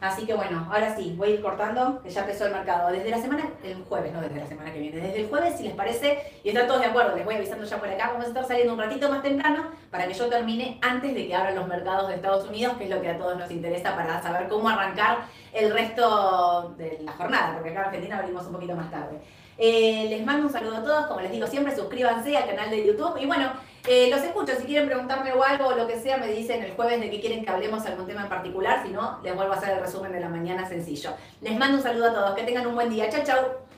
Así 0.00 0.24
que 0.24 0.32
bueno, 0.32 0.66
ahora 0.72 0.96
sí, 0.96 1.14
voy 1.16 1.28
a 1.28 1.34
ir 1.34 1.42
cortando, 1.42 2.00
que 2.02 2.08
ya 2.08 2.22
empezó 2.22 2.46
el 2.46 2.52
mercado 2.52 2.90
desde 2.90 3.10
la 3.10 3.20
semana, 3.20 3.50
el 3.62 3.84
jueves, 3.84 4.12
no 4.14 4.22
desde 4.22 4.40
la 4.40 4.46
semana 4.46 4.72
que 4.72 4.78
viene, 4.78 4.96
desde 4.96 5.20
el 5.20 5.28
jueves, 5.28 5.58
si 5.58 5.64
les 5.64 5.74
parece, 5.74 6.40
y 6.42 6.48
están 6.48 6.66
todos 6.66 6.80
de 6.80 6.86
acuerdo, 6.86 7.14
les 7.14 7.24
voy 7.26 7.34
avisando 7.34 7.66
ya 7.66 7.76
por 7.76 7.88
acá, 7.88 8.08
vamos 8.08 8.24
a 8.24 8.28
estar 8.28 8.46
saliendo 8.46 8.72
un 8.72 8.78
ratito 8.78 9.10
más 9.10 9.22
temprano 9.22 9.72
para 9.90 10.06
que 10.06 10.14
yo 10.14 10.26
termine 10.30 10.78
antes 10.80 11.14
de 11.14 11.26
que 11.26 11.34
abran 11.34 11.54
los 11.54 11.68
mercados 11.68 12.08
de 12.08 12.14
Estados 12.14 12.48
Unidos, 12.48 12.78
que 12.78 12.84
es 12.84 12.90
lo 12.90 13.02
que 13.02 13.10
a 13.10 13.18
todos 13.18 13.36
nos 13.36 13.50
interesa 13.50 13.94
para 13.94 14.22
saber 14.22 14.48
cómo 14.48 14.70
arrancar 14.70 15.18
el 15.52 15.70
resto 15.70 16.74
de 16.78 17.00
la 17.02 17.12
jornada, 17.12 17.52
porque 17.54 17.70
acá 17.70 17.80
en 17.80 17.86
Argentina 17.86 18.18
abrimos 18.20 18.46
un 18.46 18.52
poquito 18.52 18.74
más 18.74 18.90
tarde. 18.90 19.18
Eh, 19.62 20.06
les 20.08 20.24
mando 20.24 20.46
un 20.46 20.52
saludo 20.52 20.78
a 20.78 20.82
todos, 20.82 21.06
como 21.06 21.20
les 21.20 21.30
digo 21.30 21.46
siempre, 21.46 21.76
suscríbanse 21.76 22.34
al 22.34 22.46
canal 22.46 22.70
de 22.70 22.86
YouTube. 22.86 23.18
Y 23.20 23.26
bueno, 23.26 23.52
eh, 23.86 24.08
los 24.10 24.22
escucho, 24.22 24.54
si 24.58 24.64
quieren 24.64 24.88
preguntarme 24.88 25.34
o 25.34 25.44
algo 25.44 25.66
o 25.66 25.76
lo 25.76 25.86
que 25.86 26.00
sea, 26.00 26.16
me 26.16 26.28
dicen 26.28 26.64
el 26.64 26.72
jueves 26.72 26.98
de 26.98 27.10
que 27.10 27.20
quieren 27.20 27.44
que 27.44 27.50
hablemos 27.50 27.84
algún 27.84 28.06
tema 28.06 28.22
en 28.22 28.30
particular, 28.30 28.82
si 28.82 28.90
no, 28.90 29.20
les 29.22 29.34
vuelvo 29.36 29.52
a 29.52 29.56
hacer 29.56 29.74
el 29.74 29.80
resumen 29.80 30.12
de 30.12 30.20
la 30.20 30.30
mañana 30.30 30.66
sencillo. 30.66 31.10
Les 31.42 31.58
mando 31.58 31.76
un 31.76 31.82
saludo 31.82 32.06
a 32.06 32.14
todos, 32.14 32.34
que 32.34 32.44
tengan 32.44 32.66
un 32.66 32.74
buen 32.74 32.88
día, 32.88 33.10
chao 33.10 33.22
chao. 33.22 33.69